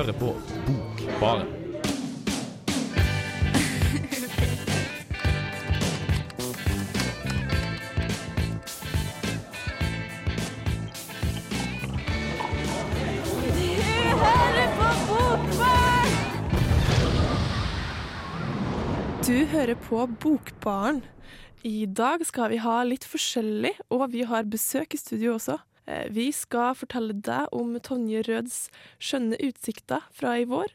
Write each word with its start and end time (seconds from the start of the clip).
hører 0.00 0.12
på 0.12 0.34
Bokbaren. 0.66 1.48
Du 19.26 19.44
hører 19.46 19.74
på 19.74 20.06
Bokbaren. 20.06 21.02
I 21.62 21.84
dag 21.84 22.24
skal 22.24 22.48
vi 22.48 22.56
ha 22.56 22.78
litt 22.88 23.04
forskjellig, 23.04 23.74
og 23.92 24.08
vi 24.14 24.24
har 24.24 24.48
besøk 24.48 24.96
i 24.96 25.00
studio 25.00 25.34
også. 25.36 25.60
Eh, 25.90 26.06
Vi 26.14 26.30
skal 26.32 26.76
fortelle 26.78 27.16
deg 27.16 27.50
om 27.56 27.74
Tonje 27.82 28.22
Røds 28.28 28.68
skjønne 29.02 29.38
utsikter 29.42 30.06
fra 30.14 30.38
i 30.38 30.46
vår, 30.48 30.70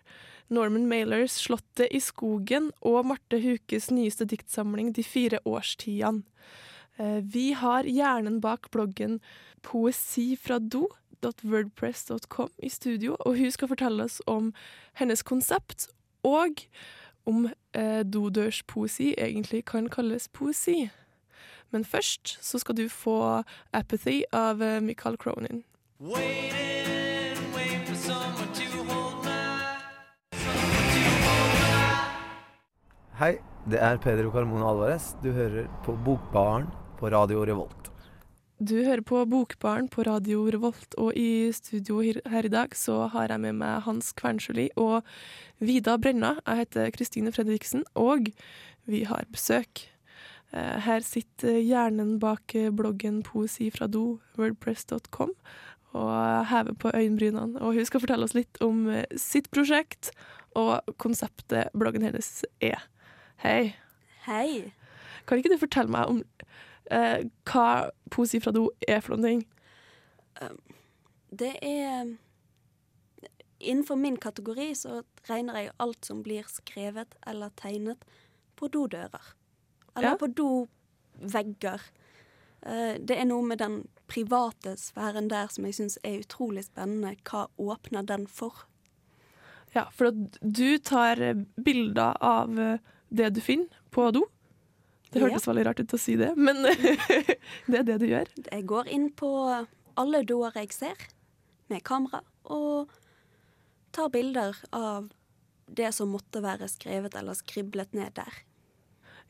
Norman 0.50 0.86
Mailers 0.88 1.40
'Slottet 1.40 1.90
i 1.90 2.00
skogen' 2.00 2.70
og 2.82 3.06
Marte 3.10 3.40
Hukes 3.42 3.90
nyeste 3.90 4.28
diktsamling 4.30 4.94
'De 4.94 5.04
fire 5.04 5.40
årstidene'. 5.46 6.24
Eh, 7.00 7.22
Vi 7.22 7.54
har 7.54 7.84
hjernen 7.84 8.42
bak 8.42 8.72
bloggen 8.72 9.20
Poesi 9.62 10.36
fra 10.36 10.60
do 10.60 10.88
wordpress.com 11.44 12.50
i 12.64 12.70
studio, 12.70 13.16
og 13.26 13.38
hun 13.38 13.52
skal 13.52 13.68
fortelle 13.68 14.04
oss 14.04 14.22
om 14.28 14.54
hennes 14.94 15.24
konsept 15.24 15.88
og 16.24 16.62
om 17.26 17.48
eh, 17.74 18.04
dodørspoesi 18.04 19.16
egentlig 19.18 19.66
kan 19.66 19.90
kalles 19.90 20.28
poesi. 20.28 20.90
Men 21.72 21.86
først 21.88 22.38
så 22.42 22.60
skal 22.60 22.76
du 22.76 22.90
få 22.90 23.44
'Apathy' 23.74 24.24
av 24.34 24.62
eh, 24.62 24.82
Michael 24.82 25.18
Cronin. 25.18 25.64
Hei, 33.16 33.38
det 33.72 33.80
er 33.80 33.98
Pedro 34.04 34.32
Carmona 34.32 34.68
Alvarez. 34.68 35.14
Du 35.24 35.32
hører 35.32 35.70
på 35.86 35.96
Bokbaren 36.06 36.68
på 37.00 37.10
Radio 37.14 37.46
Revolt. 37.48 37.92
Du 38.60 38.76
hører 38.84 39.02
på 39.04 39.26
Bokbaren 39.28 39.88
på 39.92 40.04
Radio 40.08 40.46
Revolt, 40.52 40.96
og 40.96 41.16
i 41.16 41.52
studio 41.52 41.98
her 42.00 42.22
her 42.32 42.46
i 42.48 42.52
dag 42.52 42.76
så 42.76 43.08
har 43.12 43.32
jeg 43.32 43.42
med 43.44 43.58
meg 43.60 43.84
Hans 43.84 44.14
Kvernsjøli 44.16 44.70
og 44.76 45.04
Vida 45.60 45.98
Brenna. 45.98 46.38
Jeg 46.46 46.62
heter 46.62 46.92
Kristine 46.96 47.32
Fredriksen, 47.36 47.84
og 47.96 48.32
vi 48.88 49.04
har 49.04 49.28
besøk. 49.32 49.95
Eh, 50.54 50.80
Her 50.86 51.06
sitter 51.06 51.60
hjernen 51.60 52.18
bak 52.20 52.56
eh, 52.56 52.72
bloggen 52.72 53.22
Poesi 53.26 53.70
fra 53.74 53.88
do, 53.88 54.20
wordpress.com, 54.38 55.34
og 55.96 56.46
hever 56.52 56.76
på 56.80 56.92
øyenbrynene. 56.94 57.62
Og 57.62 57.78
hun 57.80 57.88
skal 57.88 58.04
fortelle 58.04 58.28
oss 58.28 58.36
litt 58.38 58.60
om 58.64 58.86
eh, 58.92 59.06
sitt 59.20 59.50
prosjekt 59.52 60.12
og 60.56 60.84
konseptet 61.02 61.72
bloggen 61.76 62.06
hennes 62.06 62.44
er. 62.64 62.86
Hei. 63.44 63.76
Hei. 64.28 64.72
Kan 65.28 65.40
ikke 65.40 65.56
du 65.56 65.60
fortelle 65.60 65.92
meg 65.92 66.12
om 66.12 66.22
eh, 66.92 67.26
hva 67.50 67.90
Poesi 68.14 68.40
fra 68.44 68.54
do 68.56 68.70
er 68.88 69.02
for 69.04 69.16
noen 69.16 69.28
ting? 69.28 69.44
Det 71.36 71.56
er 71.64 72.16
Innenfor 73.66 73.96
min 73.96 74.18
kategori 74.20 74.74
så 74.78 75.00
regner 75.30 75.58
jeg 75.58 75.72
alt 75.82 76.06
som 76.06 76.20
blir 76.26 76.46
skrevet 76.52 77.16
eller 77.26 77.54
tegnet 77.58 78.04
på 78.60 78.68
dodører. 78.70 79.32
Eller 79.96 80.10
Ja. 80.10 80.18
på 80.18 80.28
dovegger. 80.28 81.82
Eh, 82.66 82.98
Det 83.00 83.18
er 83.18 83.26
noe 83.26 83.44
med 83.44 83.58
den 83.60 83.88
private 84.08 84.76
sfæren 84.78 85.28
der 85.30 85.48
som 85.48 85.66
jeg 85.66 85.74
syns 85.74 85.98
er 86.04 86.20
utrolig 86.24 86.64
spennende. 86.66 87.16
Hva 87.24 87.48
åpner 87.58 88.06
den 88.06 88.28
for? 88.28 88.54
Ja, 89.76 89.90
for 89.92 90.12
du 90.12 90.78
tar 90.80 91.20
eh, 91.22 91.34
bilder 91.62 92.16
av 92.22 92.60
eh, 92.60 92.78
det 93.12 93.34
du 93.36 93.42
finner 93.42 93.68
på 93.92 94.12
do. 94.14 94.26
Det 95.12 95.22
Ja. 95.22 95.28
hørtes 95.28 95.48
veldig 95.48 95.66
rart 95.66 95.80
ut 95.80 95.94
å 95.94 96.00
si 96.00 96.16
det, 96.16 96.36
men 96.36 96.64
det 97.68 97.80
er 97.80 97.84
det 97.84 98.00
du 98.00 98.08
gjør. 98.08 98.28
Jeg 98.52 98.66
går 98.66 98.88
inn 98.88 99.10
på 99.12 99.30
alle 99.98 100.24
doer 100.28 100.52
jeg 100.56 100.74
ser, 100.74 100.96
med 101.70 101.84
kamera, 101.84 102.20
og 102.46 102.90
tar 103.96 104.10
bilder 104.10 104.56
av 104.74 105.10
det 105.72 105.94
som 105.94 106.12
måtte 106.12 106.42
være 106.44 106.68
skrevet 106.68 107.16
eller 107.16 107.34
skriblet 107.34 107.94
ned 107.94 108.14
der. 108.14 108.34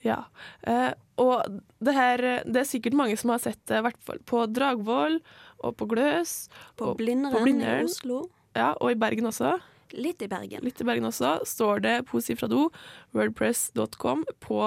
Ja. 0.06 0.22
Eh, 0.62 0.92
og 1.22 1.62
det 1.84 1.94
her 1.96 2.24
eh, 2.24 2.42
Det 2.46 2.62
er 2.62 2.68
sikkert 2.70 2.98
mange 2.98 3.18
som 3.18 3.32
har 3.34 3.42
sett 3.44 3.62
det, 3.70 3.80
i 3.80 3.86
hvert 3.88 4.02
fall 4.06 4.20
på 4.28 4.44
Dragvoll 4.52 5.20
og 5.66 5.78
på 5.80 5.88
Gløs. 5.90 6.36
På 6.78 6.94
Blindern, 7.00 7.48
i 7.50 7.72
Oslo, 7.86 8.26
ja, 8.56 8.74
og 8.80 8.92
i 8.94 9.00
Bergen 9.00 9.32
også. 9.32 9.58
litt 9.96 10.22
i 10.22 10.28
Bergen. 10.28 10.64
Litt 10.66 10.82
i 10.82 10.88
Bergen 10.88 11.08
også. 11.08 11.40
Står 11.48 11.82
det 11.86 11.96
Poesi 12.10 12.36
fra 12.38 12.50
do, 12.52 12.68
wordpress.com, 13.16 14.26
på, 14.44 14.60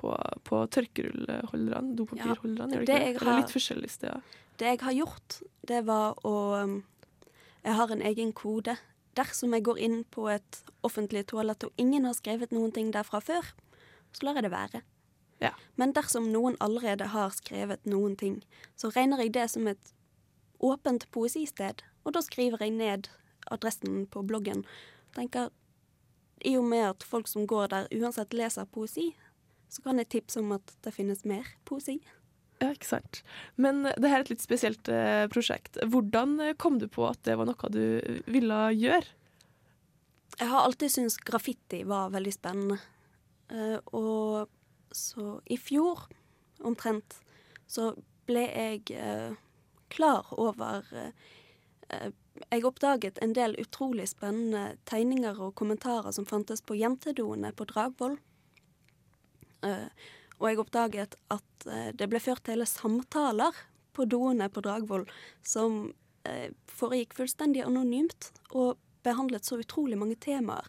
på, 0.00 0.14
på 0.48 0.62
tørkerullholderne, 0.76 1.94
dopapirholderne. 1.98 2.80
Ja, 2.80 2.80
gjør 2.80 2.88
det 2.88 2.98
ikke 3.12 3.20
det? 3.20 3.28
er 3.28 3.42
litt 3.42 3.54
forskjellige 3.54 3.96
steder. 3.98 4.40
Det 4.58 4.70
jeg 4.70 4.80
har 4.86 4.96
gjort, 4.96 5.38
det 5.66 5.84
var 5.86 6.18
å 6.22 6.34
um, 6.62 6.82
Jeg 7.64 7.74
har 7.78 7.90
en 7.90 8.02
egen 8.04 8.32
kode. 8.36 8.76
Dersom 9.16 9.54
jeg 9.54 9.64
går 9.64 9.78
inn 9.80 10.00
på 10.10 10.26
et 10.30 10.58
offentlig 10.84 11.24
toalett 11.30 11.64
og 11.64 11.72
ingen 11.80 12.04
har 12.04 12.16
skrevet 12.16 12.52
noen 12.52 12.72
ting 12.74 12.90
derfra 12.92 13.22
før, 13.24 13.46
så 14.14 14.26
lar 14.26 14.38
jeg 14.38 14.46
det 14.46 14.54
være. 14.54 14.82
Ja. 15.42 15.50
Men 15.80 15.92
dersom 15.96 16.30
noen 16.32 16.56
allerede 16.64 17.10
har 17.12 17.34
skrevet 17.34 17.84
noen 17.88 18.16
ting, 18.16 18.40
så 18.78 18.92
regner 18.94 19.20
jeg 19.24 19.34
det 19.34 19.48
som 19.52 19.68
et 19.68 19.92
åpent 20.64 21.06
poesisted, 21.12 21.82
og 22.04 22.16
da 22.16 22.22
skriver 22.24 22.62
jeg 22.64 22.76
ned 22.78 23.10
adressen 23.52 24.04
på 24.10 24.22
bloggen. 24.24 24.64
Tenker, 25.16 25.50
I 26.44 26.56
og 26.58 26.66
med 26.68 26.88
at 26.88 27.06
folk 27.06 27.28
som 27.28 27.48
går 27.48 27.70
der 27.72 27.88
uansett 27.94 28.34
leser 28.36 28.68
poesi, 28.70 29.12
så 29.68 29.82
kan 29.82 29.98
jeg 29.98 30.12
tipse 30.12 30.40
om 30.40 30.54
at 30.56 30.76
det 30.86 30.94
finnes 30.94 31.24
mer 31.28 31.48
poesi. 31.66 31.98
Ja, 32.62 32.70
ikke 32.70 32.86
sant. 32.86 33.20
Men 33.60 33.82
det 33.84 34.08
her 34.08 34.20
er 34.20 34.24
et 34.24 34.32
litt 34.32 34.44
spesielt 34.44 34.88
eh, 34.88 35.26
prosjekt. 35.32 35.76
Hvordan 35.90 36.38
eh, 36.40 36.54
kom 36.56 36.78
du 36.78 36.86
på 36.88 37.04
at 37.08 37.20
det 37.26 37.34
var 37.40 37.48
noe 37.48 37.70
du 37.72 37.98
ville 38.30 38.60
gjøre? 38.78 39.08
Jeg 40.38 40.50
har 40.50 40.64
alltid 40.66 40.90
syntes 40.90 41.18
graffiti 41.22 41.82
var 41.86 42.12
veldig 42.14 42.32
spennende. 42.34 42.78
Eh, 43.52 43.78
og 43.92 44.48
så 44.94 45.38
i 45.50 45.58
fjor, 45.60 46.06
omtrent, 46.64 47.18
så 47.66 47.92
ble 48.28 48.44
jeg 48.48 48.94
eh, 48.94 49.34
klar 49.92 50.30
over 50.32 50.86
eh, 50.94 52.10
Jeg 52.50 52.64
oppdaget 52.66 53.18
en 53.22 53.34
del 53.36 53.54
utrolig 53.60 54.08
spennende 54.10 54.78
tegninger 54.90 55.38
og 55.38 55.54
kommentarer 55.54 56.10
som 56.14 56.26
fantes 56.26 56.64
på 56.64 56.74
jentedoene 56.74 57.52
på 57.54 57.66
Dragvoll. 57.70 58.16
Uh, 59.64 59.86
og 60.40 60.48
jeg 60.48 60.58
oppdaget 60.60 61.14
at 61.32 61.66
uh, 61.68 61.90
det 61.94 62.08
ble 62.10 62.18
ført 62.20 62.50
hele 62.50 62.66
samtaler 62.66 63.54
på 63.94 64.04
doene 64.10 64.48
på 64.50 64.64
Dragvoll 64.66 65.06
som 65.46 65.94
uh, 66.26 66.48
foregikk 66.66 67.14
fullstendig 67.20 67.62
anonymt, 67.64 68.32
og 68.50 68.82
behandlet 69.06 69.46
så 69.46 69.60
utrolig 69.62 70.00
mange 70.00 70.18
temaer. 70.20 70.66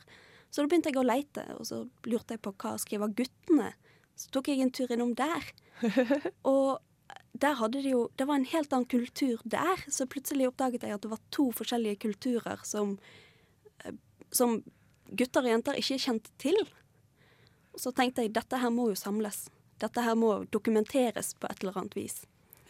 Så 0.55 0.63
da 0.63 0.71
begynte 0.71 0.87
jeg 0.93 1.01
å 1.01 1.03
leite, 1.03 1.43
og 1.59 1.67
så 1.67 1.81
lurte 2.07 2.37
jeg 2.37 2.41
på 2.45 2.53
hva 2.55 2.77
skriver 2.79 3.11
guttene. 3.11 3.73
Så 4.15 4.29
tok 4.31 4.47
jeg 4.47 4.61
en 4.63 4.71
tur 4.71 4.93
innom 4.95 5.11
der. 5.19 5.49
og 6.53 6.77
der 7.35 7.57
hadde 7.59 7.81
de 7.83 7.91
jo 7.91 8.05
Det 8.15 8.23
var 8.29 8.39
en 8.39 8.47
helt 8.47 8.71
annen 8.71 8.87
kultur 8.87 9.41
der, 9.43 9.83
så 9.91 10.07
plutselig 10.07 10.47
oppdaget 10.47 10.85
jeg 10.87 10.95
at 10.95 11.03
det 11.03 11.11
var 11.11 11.19
to 11.35 11.49
forskjellige 11.57 11.99
kulturer 12.05 12.63
som, 12.63 12.95
eh, 13.83 13.97
som 14.31 14.61
gutter 15.11 15.43
og 15.43 15.51
jenter 15.51 15.81
ikke 15.81 15.99
kjente 16.05 16.31
til. 16.39 16.55
Og 17.75 17.83
så 17.83 17.91
tenkte 17.91 18.23
jeg 18.23 18.31
dette 18.37 18.63
her 18.63 18.71
må 18.71 18.87
jo 18.93 18.95
samles. 18.95 19.49
Dette 19.83 20.07
her 20.07 20.15
må 20.15 20.45
dokumenteres 20.55 21.33
på 21.35 21.51
et 21.51 21.59
eller 21.59 21.81
annet 21.81 21.99
vis. 21.99 22.21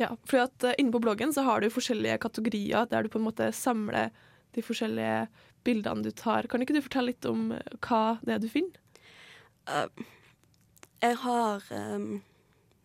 Ja, 0.01 0.15
for 0.25 0.47
at 0.47 0.65
uh, 0.65 0.73
Inne 0.81 0.91
på 0.91 1.05
bloggen 1.05 1.37
så 1.37 1.45
har 1.45 1.61
du 1.61 1.69
forskjellige 1.69 2.17
kategorier 2.25 2.89
der 2.89 3.05
du 3.05 3.13
på 3.13 3.21
en 3.21 3.29
måte 3.29 3.53
samler 3.53 4.09
de 4.57 4.65
forskjellige 4.65 5.27
bildene 5.65 6.05
du 6.05 6.11
tar. 6.15 6.47
Kan 6.49 6.63
ikke 6.63 6.75
du 6.77 6.83
fortelle 6.85 7.13
litt 7.13 7.27
om 7.29 7.49
eh, 7.55 7.77
hva 7.85 8.17
det 8.25 8.35
er 8.35 8.43
du 8.43 8.49
finner? 8.51 8.81
Uh, 9.65 9.89
jeg 11.01 11.17
har 11.23 11.63
um, 11.73 12.21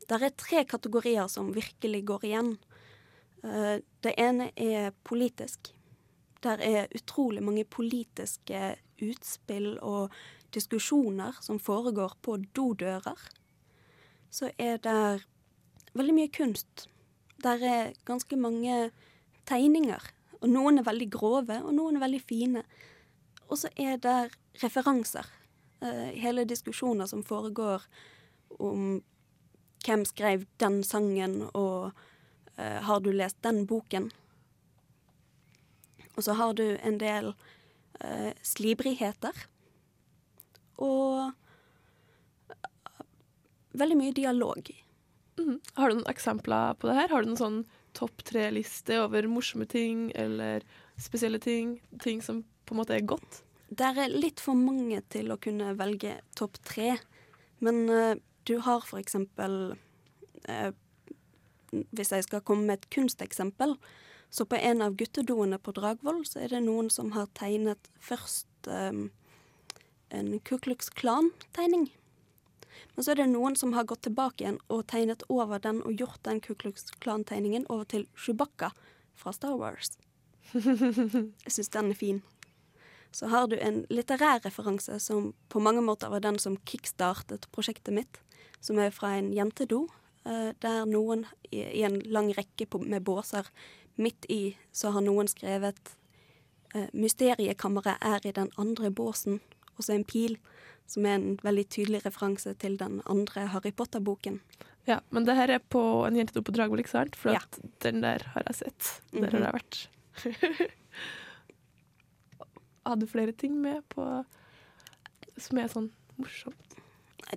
Det 0.08 0.16
er 0.16 0.32
tre 0.40 0.64
kategorier 0.64 1.28
som 1.28 1.52
virkelig 1.54 2.04
går 2.08 2.24
igjen. 2.30 2.54
Uh, 3.44 3.78
det 4.04 4.16
ene 4.20 4.50
er 4.56 4.94
politisk. 5.04 5.74
Der 6.40 6.60
er 6.64 6.92
utrolig 6.96 7.42
mange 7.44 7.66
politiske 7.68 8.76
utspill 9.00 9.74
og 9.84 10.14
diskusjoner 10.54 11.36
som 11.44 11.60
foregår 11.60 12.16
på 12.24 12.38
dodører. 12.56 13.20
Så 14.30 14.50
er 14.58 14.80
det 14.82 15.26
veldig 15.92 16.16
mye 16.16 16.32
kunst. 16.32 16.86
Der 17.42 17.62
er 17.64 17.92
ganske 18.08 18.36
mange 18.36 18.90
tegninger. 19.48 20.00
Og 20.40 20.48
noen 20.48 20.80
er 20.80 20.86
veldig 20.86 21.10
grove, 21.12 21.58
og 21.60 21.74
noen 21.76 21.98
er 21.98 22.04
veldig 22.06 22.22
fine. 22.24 22.64
Og 23.50 23.58
så 23.60 23.70
er 23.76 23.98
det 24.00 24.30
referanser. 24.62 25.26
Eh, 25.80 26.16
hele 26.20 26.46
diskusjoner 26.48 27.08
som 27.10 27.24
foregår 27.26 27.84
om 28.60 29.00
hvem 29.84 30.04
skrev 30.04 30.44
den 30.60 30.82
sangen, 30.84 31.42
og 31.56 31.92
eh, 32.56 32.80
har 32.84 33.00
du 33.00 33.10
lest 33.12 33.40
den 33.44 33.64
boken? 33.68 34.10
Og 36.16 36.24
så 36.26 36.36
har 36.36 36.54
du 36.56 36.66
en 36.76 36.98
del 37.00 37.32
eh, 38.00 38.32
slibrigheter. 38.44 39.46
Og 40.80 41.32
veldig 43.80 43.96
mye 43.96 44.16
dialog. 44.16 44.70
Mm. 45.40 45.60
Har 45.76 45.88
du 45.88 46.00
noen 46.00 46.12
eksempler 46.12 46.76
på 46.80 46.90
det 46.90 46.96
her? 46.98 47.12
Har 47.12 47.22
du 47.22 47.30
noen 47.30 47.40
sånn 47.40 47.60
topp 47.96 48.24
tre-liste 48.28 48.98
over 49.02 49.28
morsomme 49.30 49.66
ting 49.70 50.08
eller 50.18 50.64
spesielle 51.00 51.40
ting? 51.42 51.78
Ting 52.02 52.22
som 52.24 52.42
på 52.66 52.74
en 52.74 52.82
måte 52.82 52.96
er 52.96 53.06
godt? 53.06 53.42
Der 53.70 53.98
er 53.98 54.10
litt 54.10 54.42
for 54.42 54.58
mange 54.58 55.00
til 55.12 55.30
å 55.30 55.38
kunne 55.38 55.74
velge 55.78 56.16
topp 56.38 56.58
tre. 56.66 56.96
Men 57.62 57.84
uh, 57.90 58.14
du 58.48 58.58
har 58.64 58.86
for 58.86 58.98
eksempel 58.98 59.76
uh, 60.48 60.70
Hvis 61.94 62.10
jeg 62.10 62.26
skal 62.26 62.42
komme 62.42 62.66
med 62.66 62.80
et 62.80 62.90
kunsteksempel, 62.90 63.76
så 64.30 64.46
på 64.46 64.58
en 64.58 64.82
av 64.82 64.96
guttedoene 64.98 65.58
på 65.58 65.74
Dragvoll 65.74 66.24
så 66.26 66.40
er 66.44 66.54
det 66.54 66.64
noen 66.64 66.90
som 66.90 67.12
har 67.14 67.28
tegnet 67.38 67.90
først 68.02 68.70
eh, 68.70 69.06
en 70.10 70.28
Ku 70.46 70.56
Klux 70.62 70.90
Klan-tegning. 70.94 71.88
Men 73.00 73.04
så 73.06 73.14
er 73.14 73.22
det 73.22 73.30
noen 73.32 73.54
som 73.56 73.70
har 73.72 73.86
gått 73.88 74.02
tilbake 74.04 74.42
igjen 74.44 74.58
og 74.68 74.82
tegnet 74.92 75.22
over 75.32 75.56
den 75.64 75.78
og 75.88 75.96
gjort 75.96 76.20
den 76.26 76.36
Ku 76.44 76.50
Klux 76.52 76.82
Klan-tegningen 77.00 77.62
over 77.72 77.86
til 77.88 78.02
Chewbacca 78.12 78.68
fra 79.16 79.32
Star 79.32 79.54
Wars. 79.56 79.94
Jeg 80.52 81.54
syns 81.54 81.72
den 81.72 81.88
er 81.94 81.96
fin. 81.96 82.18
Så 83.08 83.30
har 83.32 83.48
du 83.48 83.54
en 83.56 83.86
litterær 83.88 84.44
referanse 84.44 84.98
som 85.00 85.30
på 85.48 85.62
mange 85.64 85.80
måter 85.80 86.12
var 86.12 86.20
den 86.20 86.36
som 86.36 86.58
kickstartet 86.68 87.48
prosjektet 87.56 87.96
mitt, 87.96 88.20
som 88.60 88.76
er 88.76 88.92
fra 88.92 89.14
en 89.16 89.32
jentedo, 89.32 89.86
eh, 90.28 90.52
der 90.60 90.84
noen 90.84 91.24
i, 91.48 91.80
en 91.80 91.96
lang 92.04 92.28
rekke 92.36 92.68
med 92.84 93.00
båser 93.08 93.48
midt 93.96 94.28
i 94.28 94.58
så 94.76 94.92
har 94.92 95.08
noen 95.08 95.32
skrevet 95.32 95.96
eh, 96.74 96.92
'Mysteriekammeret 96.92 97.96
er 97.96 98.28
i 98.28 98.36
den 98.36 98.52
andre 98.58 98.92
båsen', 98.92 99.40
og 99.80 99.86
så 99.86 99.96
en 99.96 100.04
pil, 100.08 100.36
som 100.90 101.06
er 101.08 101.16
en 101.16 101.38
veldig 101.46 101.64
tydelig 101.72 102.02
referanse 102.04 102.52
til 102.60 102.76
den 102.80 103.00
andre 103.10 103.46
Harry 103.54 103.72
Potter-boken. 103.72 104.40
Ja, 104.88 104.98
men 105.14 105.24
det 105.28 105.36
her 105.38 105.52
er 105.54 105.62
på 105.72 105.80
en 106.06 106.16
jentedo 106.18 106.42
på 106.44 106.52
Dragvoll, 106.56 106.80
ikke 106.82 106.92
sant? 106.94 107.16
For 107.16 107.32
Ja. 107.34 107.40
den 107.84 108.00
der 108.04 108.24
har 108.34 108.44
jeg 108.48 108.56
sett. 108.62 108.92
Der 109.14 109.30
har 109.30 109.44
jeg 109.46 109.56
vært. 109.56 109.80
Hadde 112.86 113.04
du 113.04 113.10
flere 113.10 113.32
ting 113.36 113.58
med 113.60 113.82
på 113.92 114.06
som 115.40 115.58
er 115.60 115.68
sånn 115.72 115.90
morsomt? 116.20 116.78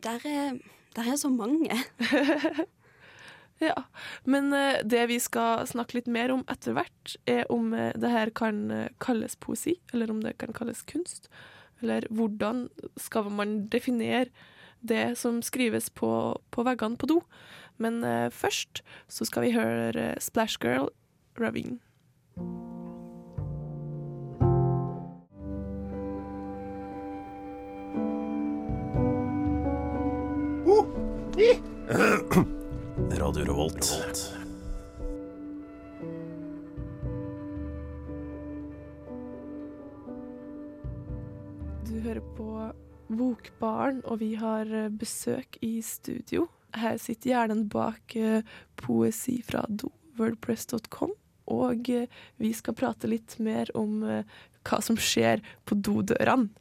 Der 0.04 0.24
er, 0.26 0.56
der 0.98 1.12
er 1.14 1.20
så 1.20 1.30
mange. 1.34 1.78
Ja, 3.62 3.84
men 4.28 4.50
eh, 4.52 4.82
det 4.84 5.06
vi 5.08 5.20
skal 5.24 5.62
snakke 5.70 5.96
litt 5.96 6.08
mer 6.12 6.32
om 6.34 6.42
etter 6.52 6.74
hvert, 6.76 7.14
er 7.30 7.46
om 7.54 7.70
eh, 7.78 7.94
det 7.96 8.10
her 8.12 8.32
kan 8.36 8.58
eh, 8.74 8.90
kalles 9.00 9.38
poesi, 9.40 9.76
eller 9.94 10.12
om 10.12 10.20
det 10.26 10.34
kan 10.42 10.52
kalles 10.58 10.82
kunst. 10.90 11.30
Eller 11.82 12.08
hvordan 12.10 12.68
skal 12.98 13.32
man 13.32 13.68
definere 13.72 14.28
det 14.84 15.16
som 15.18 15.42
skrives 15.42 15.90
på, 15.90 16.12
på 16.52 16.64
veggene 16.68 17.00
på 17.00 17.08
do. 17.10 17.22
Men 17.82 18.04
eh, 18.04 18.30
først 18.30 18.84
så 19.12 19.26
skal 19.26 19.48
vi 19.48 19.56
høre 19.56 20.14
Splash 20.22 20.60
Girl, 20.62 20.92
Ravine. 21.40 21.80
Radio 33.20 33.46
Revolt. 33.46 34.04
Du 34.38 34.43
hører 42.14 42.26
på 42.38 42.48
Bokbaren, 43.14 44.02
og 44.06 44.20
vi 44.22 44.34
har 44.38 44.70
eh, 44.70 44.90
besøk 44.90 45.58
i 45.66 45.82
studio. 45.82 46.48
Her 46.78 46.98
sitter 47.02 47.32
hjernen 47.32 47.66
bak 47.70 48.16
eh, 48.16 48.46
poesi 48.78 49.40
fra 49.46 49.64
do, 49.68 49.90
wordpress.com. 50.20 51.14
Og 51.54 51.90
eh, 51.90 52.06
vi 52.38 52.52
skal 52.54 52.78
prate 52.78 53.10
litt 53.10 53.38
mer 53.42 53.72
om 53.78 54.04
hva 54.04 54.80
som 54.82 54.98
skjer 54.98 55.42
på 55.66 55.76
dodørene. 55.76 56.52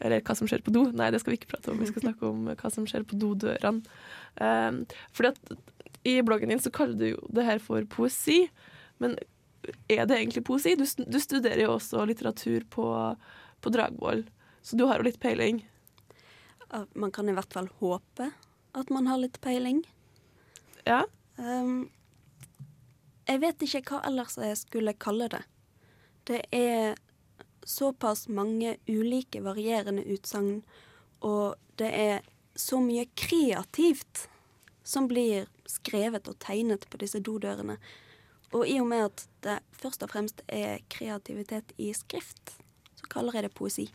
Eller 0.00 0.22
hva 0.24 0.36
som 0.38 0.48
skjer 0.48 0.62
på 0.64 0.72
do. 0.72 0.86
Nei, 0.96 1.10
det 1.12 1.20
skal 1.20 1.34
vi 1.34 1.40
ikke 1.40 1.50
prate 1.56 1.74
om. 1.74 1.82
Vi 1.82 1.90
skal 1.90 2.06
snakke 2.06 2.30
om 2.30 2.46
hva 2.48 2.70
som 2.72 2.86
skjer 2.88 3.02
på 3.04 3.18
dodørene. 3.20 3.82
Um, 4.40 4.78
fordi 5.12 5.34
at 5.34 6.06
i 6.08 6.14
bloggen 6.24 6.48
din 6.48 6.62
så 6.62 6.72
kaller 6.72 6.96
du 6.96 7.10
jo 7.10 7.18
det 7.36 7.44
her 7.44 7.60
for 7.60 7.84
poesi. 7.92 8.46
Men 8.96 9.18
er 9.92 10.06
det 10.08 10.16
egentlig 10.16 10.46
poesi? 10.48 10.72
Du, 10.80 10.86
du 10.88 11.20
studerer 11.20 11.66
jo 11.66 11.74
også 11.74 12.06
litteratur 12.08 12.64
på, 12.72 12.86
på 13.60 13.74
Dragvoll, 13.74 14.24
så 14.62 14.76
du 14.76 14.84
har 14.88 15.00
jo 15.00 15.08
litt 15.08 15.20
peiling. 15.20 15.62
Man 16.92 17.12
kan 17.12 17.28
i 17.28 17.34
hvert 17.34 17.52
fall 17.52 17.70
håpe 17.80 18.30
at 18.78 18.90
man 18.94 19.08
har 19.10 19.18
litt 19.18 19.40
peiling. 19.42 19.82
Ja. 20.86 21.04
Um, 21.36 21.90
jeg 23.26 23.42
vet 23.42 23.62
ikke 23.64 23.82
hva 23.88 24.02
ellers 24.08 24.36
jeg 24.38 24.58
skulle 24.58 24.94
kalle 24.98 25.30
det. 25.32 25.42
Det 26.28 26.42
er 26.54 26.98
såpass 27.66 28.28
mange 28.28 28.76
ulike, 28.88 29.42
varierende 29.44 30.04
utsagn, 30.10 30.60
og 31.20 31.56
det 31.80 31.90
er 31.94 32.22
så 32.58 32.80
mye 32.82 33.06
kreativt 33.18 34.26
som 34.82 35.06
blir 35.10 35.46
skrevet 35.70 36.28
og 36.28 36.38
tegnet 36.42 36.86
på 36.90 37.00
disse 37.00 37.20
dodørene. 37.22 37.76
Og 38.50 38.66
i 38.66 38.80
og 38.82 38.88
med 38.90 39.06
at 39.06 39.26
det 39.46 39.60
først 39.78 40.02
og 40.02 40.10
fremst 40.10 40.42
er 40.50 40.82
kreativitet 40.90 41.70
i 41.78 41.92
skrift, 41.94 42.56
så 42.98 43.10
kaller 43.12 43.38
jeg 43.38 43.46
det 43.46 43.54
poesi. 43.54 43.86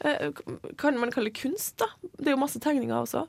Eh, 0.00 0.30
Kan 0.78 0.98
man 1.00 1.12
kalle 1.14 1.30
det 1.30 1.40
kunst, 1.40 1.76
da? 1.82 1.86
Det 2.18 2.28
er 2.30 2.36
jo 2.36 2.42
masse 2.42 2.60
tegninger 2.62 2.96
også. 2.96 3.26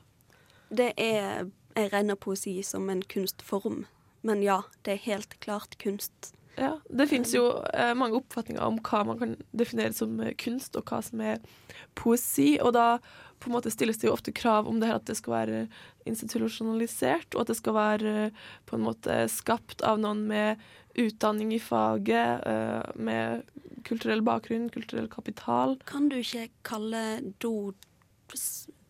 Det 0.70 0.92
er 0.96 1.46
Jeg 1.78 1.92
regner 1.92 2.16
poesi 2.18 2.56
som 2.66 2.88
en 2.90 3.02
kunstform. 3.06 3.84
Men 4.26 4.42
ja, 4.42 4.62
det 4.82 4.96
er 4.96 5.04
helt 5.04 5.36
klart 5.40 5.76
kunst. 5.78 6.32
Ja, 6.58 6.80
Det 6.90 7.06
fins 7.08 7.30
jo 7.34 7.44
eh, 7.72 7.94
mange 7.94 8.18
oppfatninger 8.18 8.64
om 8.66 8.80
hva 8.82 9.04
man 9.06 9.18
kan 9.20 9.36
definere 9.54 9.94
som 9.94 10.18
eh, 10.20 10.34
kunst, 10.34 10.74
og 10.74 10.90
hva 10.90 10.98
som 11.06 11.20
er 11.22 11.38
poesi. 11.94 12.56
Og 12.58 12.72
da 12.74 12.98
på 13.38 13.46
en 13.46 13.54
måte 13.54 13.70
stilles 13.70 14.00
det 14.02 14.08
jo 14.08 14.16
ofte 14.16 14.34
krav 14.34 14.66
om 14.66 14.80
det 14.80 14.88
her 14.90 14.98
at 14.98 15.06
det 15.06 15.14
skal 15.20 15.36
være 15.36 15.60
institusjonalisert, 16.10 17.34
og 17.36 17.44
at 17.44 17.52
det 17.52 17.58
skal 17.60 17.76
være 17.78 18.14
eh, 18.26 18.44
på 18.66 18.76
en 18.76 18.86
måte 18.88 19.20
skapt 19.30 19.84
av 19.86 20.00
noen 20.02 20.24
med 20.26 20.58
utdanning 20.98 21.54
i 21.54 21.62
faget, 21.62 22.42
eh, 22.42 22.90
med 22.98 23.46
kulturell 23.86 24.22
bakgrunn, 24.26 24.68
kulturell 24.74 25.08
kapital. 25.12 25.76
Kan 25.88 26.08
du 26.12 26.18
ikke 26.20 26.48
kalle 26.66 27.20
do 27.42 27.72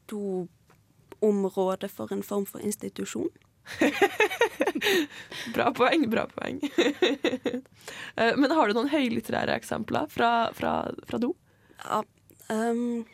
do-området 0.09 1.91
for 1.93 2.13
en 2.15 2.25
form 2.25 2.47
for 2.49 2.65
institusjon? 2.65 3.29
Bra 5.55 5.69
poeng, 5.77 6.09
bra 6.11 6.27
poeng. 6.33 6.61
Eh, 8.21 8.35
Men 8.37 8.53
har 8.53 8.69
du 8.69 8.75
noen 8.77 8.91
høylitterære 8.93 9.55
eksempler 9.57 10.11
fra, 10.13 10.51
fra, 10.53 10.73
fra 11.09 11.21
do? 11.23 11.31
Ja. 11.81 12.03
um, 12.53 13.07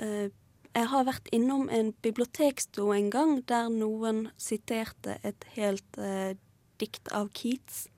uh, 0.00 0.28
jeg 0.70 0.88
har 0.92 1.04
vært 1.04 1.28
innom 1.36 1.66
en 1.68 1.90
biblioteksto 2.00 2.92
en 2.94 3.10
gang 3.12 3.34
der 3.50 3.68
noen 3.74 4.30
siterte 4.40 5.18
et 5.26 5.44
helt 5.56 6.00
uh, 6.00 6.32
dikt 6.80 7.10
av 7.12 7.28
Keats. 7.36 7.89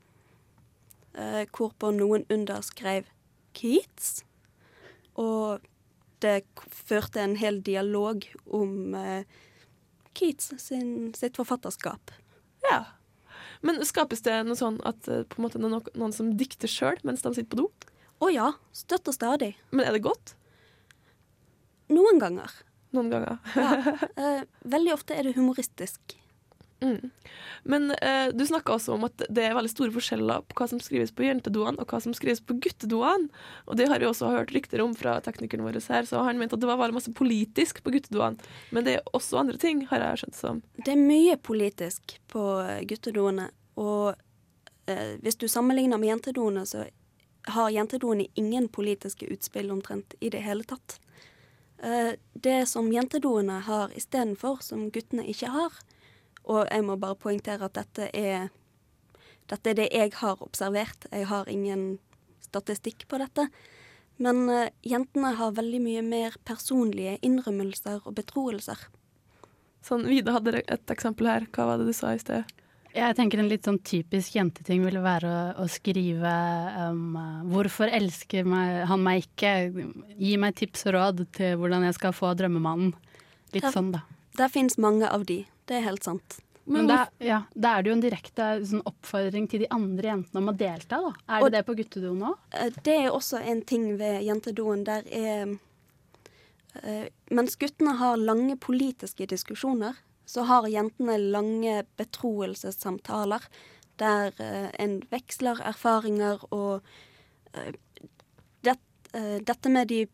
Eh, 1.14 1.44
hvorpå 1.50 1.92
noen 1.96 2.26
underskrev 2.32 3.08
Keats. 3.56 4.22
Og 5.20 5.64
det 6.24 6.42
førte 6.70 7.22
en 7.22 7.36
hel 7.40 7.60
dialog 7.64 8.24
om 8.46 8.96
eh, 8.98 9.28
Keats 10.18 10.52
sin, 10.62 11.12
sitt 11.18 11.38
forfatterskap. 11.40 12.12
Ja. 12.70 12.84
Men 13.62 13.80
skapes 13.86 14.24
det 14.26 14.40
noe 14.46 14.58
sånn 14.58 14.80
at 14.88 15.08
eh, 15.08 15.24
på 15.28 15.40
en 15.40 15.46
måte 15.46 15.62
noen, 15.62 15.80
noen 15.94 16.14
som 16.14 16.32
dikter 16.38 16.70
sjøl 16.70 17.00
mens 17.06 17.24
de 17.24 17.34
sitter 17.34 17.50
på 17.52 17.62
do? 17.64 17.68
Å 18.22 18.30
ja, 18.30 18.52
støtt 18.76 19.08
og 19.10 19.16
stadig. 19.16 19.54
Men 19.74 19.88
er 19.88 19.96
det 19.96 20.04
godt? 20.04 20.36
Noen 21.92 22.20
ganger. 22.22 22.52
Noen 22.94 23.12
ganger. 23.12 23.38
Eh, 24.22 24.44
veldig 24.68 24.92
ofte 24.94 25.16
er 25.16 25.26
det 25.26 25.36
humoristisk. 25.38 26.14
Mm. 26.82 27.10
Men 27.62 27.90
eh, 27.94 28.28
du 28.34 28.42
snakka 28.46 28.74
også 28.74 28.96
om 28.96 29.06
at 29.06 29.22
det 29.30 29.44
er 29.46 29.54
veldig 29.54 29.70
store 29.70 29.94
forskjeller 29.94 30.42
på 30.48 30.56
hva 30.58 30.66
som 30.72 30.80
skrives 30.82 31.12
på 31.14 31.26
jentedoene 31.26 31.78
og 31.78 31.92
hva 31.92 32.00
som 32.02 32.14
skrives 32.16 32.42
på 32.42 32.56
guttedoene. 32.62 33.30
Og 33.70 33.78
det 33.78 33.86
har 33.92 34.02
vi 34.02 34.08
også 34.08 34.32
hørt 34.34 34.50
rykter 34.54 34.82
om 34.84 34.96
fra 34.98 35.14
teknikeren 35.24 35.64
vår 35.66 35.78
her, 35.86 36.08
så 36.08 36.24
han 36.26 36.40
mente 36.40 36.58
at 36.58 36.64
det 36.64 36.70
var 36.70 36.80
veldig 36.80 36.98
masse 36.98 37.14
politisk 37.16 37.82
på 37.86 37.94
guttedoene. 37.94 38.50
Men 38.74 38.88
det 38.88 38.98
er 38.98 39.14
også 39.14 39.40
andre 39.44 39.60
ting, 39.62 39.86
har 39.92 40.02
jeg 40.02 40.24
skjønt 40.24 40.40
som. 40.40 40.64
Det 40.80 40.96
er 40.96 41.00
mye 41.00 41.38
politisk 41.38 42.18
på 42.32 42.48
guttedoene, 42.90 43.48
og 43.78 44.18
eh, 44.90 45.14
hvis 45.22 45.38
du 45.38 45.46
sammenligner 45.48 46.02
med 46.02 46.16
jentedoene, 46.16 46.66
så 46.66 46.88
har 47.52 47.72
jentedoene 47.74 48.26
ingen 48.38 48.68
politiske 48.70 49.26
utspill 49.30 49.70
omtrent 49.74 50.14
i 50.20 50.30
det 50.30 50.42
hele 50.44 50.66
tatt. 50.66 50.98
Eh, 51.82 52.14
det 52.34 52.66
som 52.70 52.92
jentedoene 52.92 53.58
har 53.66 53.94
istedenfor, 53.98 54.60
som 54.62 54.86
guttene 54.94 55.24
ikke 55.30 55.50
har, 55.50 55.80
og 56.44 56.64
jeg 56.66 56.84
må 56.86 56.96
bare 57.00 57.18
poengtere 57.18 57.68
at 57.68 57.76
dette 57.78 58.08
er, 58.16 58.48
dette 59.50 59.70
er 59.70 59.78
det 59.78 59.90
jeg 59.92 60.14
har 60.18 60.42
observert, 60.42 61.06
jeg 61.12 61.28
har 61.30 61.50
ingen 61.50 61.98
statistikk 62.42 63.06
på 63.08 63.22
dette, 63.22 63.48
Men 64.22 64.44
uh, 64.46 64.68
jentene 64.86 65.32
har 65.34 65.54
veldig 65.56 65.78
mye 65.82 66.02
mer 66.04 66.34
personlige 66.46 67.16
innrømmelser 67.24 68.04
og 68.04 68.12
betroelser. 68.14 68.78
Sånn, 69.82 70.04
Vida 70.06 70.34
hadde 70.36 70.60
et 70.60 70.92
eksempel 70.92 71.26
her. 71.26 71.46
Hva 71.50 71.64
var 71.66 71.80
det 71.80 71.88
du 71.88 71.96
sa 71.96 72.12
i 72.14 72.20
sted? 72.20 72.44
Jeg 72.92 73.16
tenker 73.16 73.40
en 73.40 73.48
litt 73.48 73.64
sånn 73.64 73.80
typisk 73.80 74.34
jenteting 74.36 74.84
ville 74.84 75.00
være 75.02 75.30
å, 75.56 75.64
å 75.64 75.66
skrive 75.72 76.32
um, 76.92 77.16
'Hvorfor 77.48 77.88
elsker 77.88 78.44
meg, 78.44 78.82
han 78.90 79.00
meg 79.02 79.24
ikke?' 79.24 79.54
'Gi 80.20 80.36
meg 80.36 80.58
tips 80.60 80.86
og 80.90 80.94
råd 80.98 81.24
til 81.32 81.56
hvordan 81.56 81.88
jeg 81.88 81.96
skal 81.96 82.12
få 82.12 82.34
drømmemannen'. 82.36 82.92
Litt 83.56 83.64
der, 83.64 83.72
sånn, 83.72 83.90
da. 83.96 84.04
Der 84.36 84.52
fins 84.52 84.76
mange 84.76 85.08
av 85.08 85.24
de, 85.28 85.40
det 85.66 85.76
er 85.78 85.86
helt 85.86 86.04
sant. 86.04 86.38
Men 86.64 86.86
da, 86.86 87.08
ja, 87.18 87.40
da 87.58 87.72
er 87.78 87.82
det 87.82 87.90
jo 87.90 87.94
en 87.96 88.02
direkte 88.04 88.44
sånn 88.70 88.84
oppfordring 88.86 89.48
til 89.50 89.64
de 89.64 89.68
andre 89.74 90.12
jentene 90.12 90.38
om 90.38 90.50
å 90.52 90.56
delta, 90.56 91.00
da. 91.02 91.12
Er 91.26 91.42
Og- 91.42 91.50
det 91.50 91.58
det 91.58 91.66
på 91.66 91.74
guttedoen 91.80 92.22
òg? 92.22 92.36
Eh, 92.52 92.70
Det 92.84 92.94
er 93.00 93.10
også 93.10 93.40
en 93.44 93.62
ting 93.62 93.96
ved 93.98 94.22
jentedoen. 94.22 94.84
Der 94.84 95.02
er 95.10 95.58
eh, 96.84 97.08
Mens 97.30 97.56
guttene 97.56 97.96
har 97.98 98.16
lange 98.16 98.56
politiske 98.56 99.26
diskusjoner, 99.26 99.94
så 100.24 100.44
har 100.44 100.68
jentene 100.68 101.18
lange 101.18 101.82
betroelsessamtaler 101.98 103.42
der 103.98 104.32
eh, 104.38 104.70
en 104.78 105.00
veksler 105.10 105.60
erfaringer 105.60 106.38
og 106.52 106.82
det, 108.62 108.78
Dette 109.44 109.68
med 109.68 109.88
de 109.88 110.06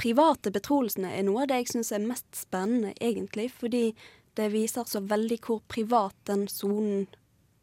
private 0.00 0.50
betroelsene 0.52 1.10
er 1.12 1.22
noe 1.26 1.42
av 1.42 1.48
det 1.48 1.58
jeg 1.62 1.68
syns 1.74 1.92
er 1.92 2.04
mest 2.04 2.26
spennende, 2.32 2.94
egentlig, 3.00 3.50
fordi 3.52 3.94
det 4.36 4.50
viser 4.52 4.88
så 4.88 5.00
veldig 5.00 5.38
hvor 5.44 5.62
privat 5.72 6.16
den 6.28 6.46
sonen 6.52 7.06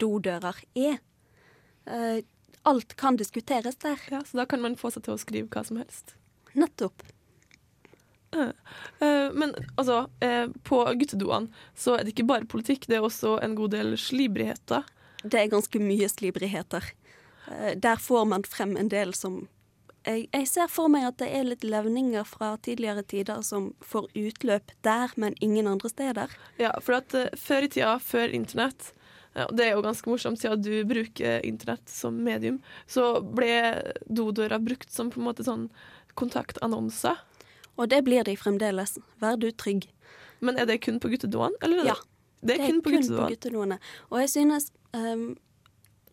dodører 0.02 0.58
er. 0.76 1.00
Eh, 1.86 2.22
alt 2.64 2.96
kan 3.00 3.20
diskuteres 3.20 3.76
der. 3.84 4.00
Ja, 4.12 4.24
Så 4.24 4.38
da 4.40 4.46
kan 4.46 4.62
man 4.62 4.80
få 4.80 4.92
seg 4.94 5.06
til 5.06 5.16
å 5.16 5.22
skrive 5.22 5.52
hva 5.52 5.66
som 5.68 5.78
helst. 5.82 6.16
Nettopp. 6.58 7.04
Eh, 8.34 9.30
men 9.34 9.54
altså, 9.76 10.08
eh, 10.20 10.48
på 10.64 10.82
guttedoene 11.00 11.52
så 11.76 11.98
er 11.98 12.04
det 12.04 12.16
ikke 12.16 12.30
bare 12.30 12.50
politikk, 12.50 12.88
det 12.88 12.98
er 12.98 13.06
også 13.06 13.38
en 13.44 13.56
god 13.58 13.76
del 13.76 13.98
slibrigheter. 14.00 14.86
Det 15.24 15.40
er 15.40 15.52
ganske 15.52 15.80
mye 15.80 16.10
slibrigheter. 16.10 16.90
Eh, 17.52 17.74
der 17.78 18.02
får 18.02 18.26
man 18.26 18.44
frem 18.48 18.76
en 18.78 18.90
del 18.90 19.14
som 19.14 19.44
jeg, 20.06 20.28
jeg 20.34 20.48
ser 20.48 20.68
for 20.72 20.88
meg 20.92 21.06
at 21.08 21.18
det 21.22 21.30
er 21.34 21.44
litt 21.48 21.64
levninger 21.64 22.26
fra 22.28 22.58
tidligere 22.64 23.04
tider 23.08 23.42
som 23.46 23.72
får 23.82 24.10
utløp 24.16 24.72
der, 24.84 25.14
men 25.16 25.36
ingen 25.42 25.68
andre 25.68 25.90
steder. 25.90 26.34
Ja, 26.60 26.74
for 26.84 27.00
at 27.00 27.14
uh, 27.16 27.30
før 27.40 27.64
i 27.64 27.70
tida, 27.72 27.98
før 28.04 28.34
internett, 28.36 28.92
ja, 29.36 29.48
og 29.50 29.56
det 29.58 29.66
er 29.66 29.72
jo 29.74 29.82
ganske 29.82 30.10
morsomt 30.12 30.38
siden 30.38 30.62
du 30.62 30.84
bruker 30.86 31.40
internett 31.48 31.90
som 31.90 32.20
medium, 32.24 32.60
så 32.86 33.18
ble 33.24 33.56
dodøra 34.06 34.60
brukt 34.62 34.92
som 34.94 35.10
på 35.10 35.18
en 35.22 35.26
måte 35.26 35.46
sånn 35.48 35.70
kontaktannonser. 36.20 37.18
Og 37.78 37.90
det 37.90 38.04
blir 38.06 38.24
de 38.28 38.36
fremdeles. 38.38 39.00
Vær 39.22 39.40
du 39.42 39.48
trygg. 39.52 39.88
Men 40.44 40.60
er 40.62 40.68
det 40.70 40.82
kun 40.86 41.00
på 41.02 41.10
guttedoene? 41.10 41.56
Eller 41.66 41.78
Ja. 41.78 41.84
det, 41.84 41.88
Ja. 41.88 41.96
det 42.44 42.60
er 42.60 42.68
kun 42.68 42.82
på 42.82 42.92
guttedoene. 42.94 43.30
guttedoene. 43.34 43.80
Og 44.12 44.20
jeg 44.20 44.30
synes 44.30 44.72
um, 44.94 45.36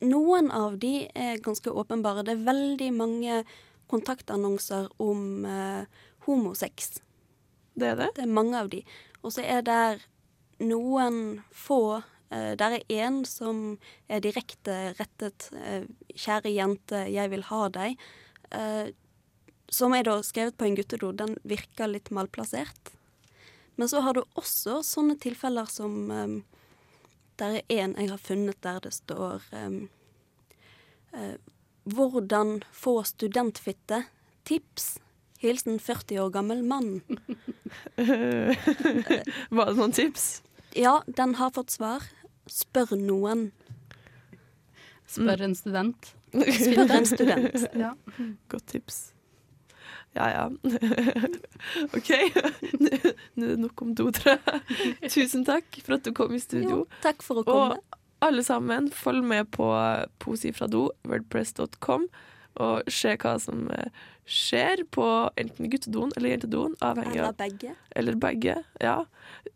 noen 0.01 0.51
av 0.51 0.79
de 0.79 1.09
er 1.15 1.37
ganske 1.45 1.69
åpenbare. 1.69 2.25
Det 2.25 2.39
er 2.39 2.45
veldig 2.47 2.93
mange 2.97 3.45
kontaktannonser 3.91 4.89
om 5.03 5.45
eh, 5.49 6.01
homosex. 6.27 7.01
Det 7.75 7.93
er 7.93 7.99
det? 7.99 8.09
Det 8.17 8.25
er 8.25 8.39
mange 8.39 8.57
av 8.59 8.71
de. 8.73 8.85
Og 9.23 9.35
så 9.35 9.45
er 9.45 9.65
det 9.67 9.83
noen 10.61 11.41
få 11.57 12.01
eh, 12.31 12.55
Der 12.61 12.79
er 12.79 12.89
én 12.89 13.23
som 13.29 13.79
er 14.09 14.23
direkte 14.25 14.95
rettet 14.99 15.51
eh, 15.57 15.85
'Kjære 16.15 16.55
jente, 16.55 17.05
jeg 17.09 17.31
vil 17.31 17.47
ha 17.51 17.69
deg'. 17.69 17.97
Eh, 18.51 18.91
som 19.71 19.95
er 19.95 20.05
da 20.05 20.19
skrevet 20.27 20.59
på 20.59 20.67
en 20.67 20.75
guttedo. 20.75 21.13
Den 21.13 21.37
virker 21.47 21.87
litt 21.87 22.11
malplassert. 22.11 22.93
Men 23.79 23.89
så 23.89 24.03
har 24.05 24.15
du 24.15 24.25
også 24.35 24.83
sånne 24.85 25.17
tilfeller 25.17 25.71
som 25.71 26.11
eh, 26.11 26.41
Der 27.41 27.55
er 27.61 27.73
én 27.73 27.95
jeg 27.97 28.11
har 28.11 28.21
funnet 28.21 28.59
der 28.61 28.81
det 28.85 28.93
står 28.93 29.47
eh, 29.57 29.79
eh, 31.17 31.37
'Hvordan 31.85 32.63
få 32.73 33.03
studentfitte'. 33.03 34.05
Tips. 34.45 34.99
Hilsen 35.41 35.79
40 35.81 36.19
år 36.21 36.31
gammel 36.31 36.63
mann. 36.65 37.01
Var 39.51 39.67
det 39.67 39.77
noen 39.77 39.93
tips? 39.93 40.43
Ja, 40.77 41.01
den 41.07 41.35
har 41.35 41.51
fått 41.51 41.71
svar. 41.71 42.05
Spør 42.47 42.93
noen. 42.99 43.53
Spør 45.09 45.47
en 45.47 45.55
student. 45.55 46.13
Spør 46.35 46.93
en 46.99 47.07
student. 47.09 47.65
Ja. 47.85 47.95
Godt 48.49 48.67
tips. 48.67 49.01
Ja, 50.15 50.27
ja. 50.29 50.45
OK. 51.97 52.11
Nå 52.81 52.91
er 52.91 53.55
det 53.55 53.59
nok 53.63 53.83
om 53.83 53.95
do, 53.95 54.11
tror 54.15 54.37
jeg. 54.37 55.09
Tusen 55.09 55.45
takk 55.47 55.81
for 55.87 55.97
at 55.97 56.05
du 56.05 56.13
kom 56.17 56.35
i 56.35 56.43
studio. 56.43 56.83
Jo, 56.83 57.01
takk 57.05 57.23
for 57.23 57.43
å 57.43 57.47
komme. 57.47 57.79
Og 57.79 58.00
alle 58.25 58.45
sammen, 58.45 58.91
følg 58.93 59.25
med 59.27 59.51
på 59.55 59.71
fra 60.57 60.69
do, 60.71 60.89
wordpress.com, 61.09 62.09
og 62.61 62.91
se 62.91 63.15
hva 63.21 63.37
som 63.41 63.69
eh, 63.73 63.93
skjer 64.31 64.85
på 64.95 65.07
enten 65.41 65.71
guttedoen 65.73 66.13
eller 66.17 66.35
jentedoen, 66.35 66.75
avhengig 66.85 67.19
Eller 67.19 67.29
av 67.29 67.39
begge. 67.39 67.75
Eller 67.97 68.19
begge, 68.21 68.57
ja. 68.83 68.97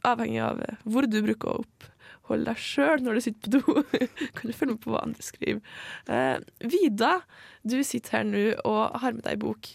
Avhengig 0.07 0.41
av 0.45 0.63
eh, 0.65 0.81
hvor 0.89 1.09
du 1.11 1.21
bruker 1.25 1.51
å 1.51 1.65
oppholde 1.65 2.49
deg 2.51 2.63
sjøl 2.63 3.05
når 3.05 3.19
du 3.19 3.25
sitter 3.27 3.45
på 3.45 3.55
do. 3.59 3.85
kan 4.39 4.51
du 4.51 4.57
følge 4.57 4.77
med 4.77 4.83
på 4.85 4.95
hva 4.95 5.05
andre 5.05 5.27
skriver. 5.27 5.79
Eh, 6.09 6.37
Vida, 6.65 7.15
du 7.63 7.81
sitter 7.85 8.21
her 8.21 8.29
nå 8.31 8.45
og 8.63 9.01
har 9.03 9.17
med 9.17 9.27
deg 9.27 9.43
bok. 9.43 9.75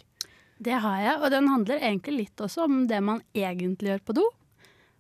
Det 0.60 0.76
har 0.84 1.00
jeg, 1.00 1.20
og 1.24 1.32
den 1.32 1.48
handler 1.48 1.80
egentlig 1.80 2.18
litt 2.18 2.42
også 2.44 2.66
om 2.68 2.82
det 2.90 3.00
man 3.06 3.22
egentlig 3.38 3.94
gjør 3.94 4.06
på 4.10 4.18
do. 4.18 4.26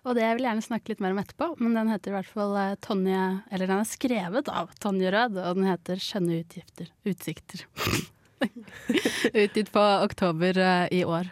Og 0.10 0.16
det 0.18 0.25
vil 0.25 0.42
jeg 0.42 0.50
gjerne 0.50 0.66
snakke 0.66 0.89
litt 0.89 1.01
mer 1.04 1.13
om 1.13 1.20
etterpå, 1.22 1.48
men 1.62 1.75
den 1.78 1.89
heter 1.94 2.10
i 2.10 2.16
hvert 2.18 2.30
fall 2.34 2.56
eh, 2.58 2.78
Tonje 2.82 3.25
Eller 3.54 3.70
den 3.70 3.82
er 3.84 3.89
skrevet 3.89 4.48
av 4.50 4.72
Tonje 4.82 5.12
Rød, 5.13 5.36
og 5.38 5.60
den 5.60 5.68
heter 5.70 6.01
'Skjønne 6.01 6.39
utgifter, 6.42 6.89
utsikter'. 7.06 7.66
Utgitt 9.44 9.70
på 9.75 9.84
oktober 10.08 10.58
eh, 10.58 10.88
i 11.01 11.04
år. 11.06 11.30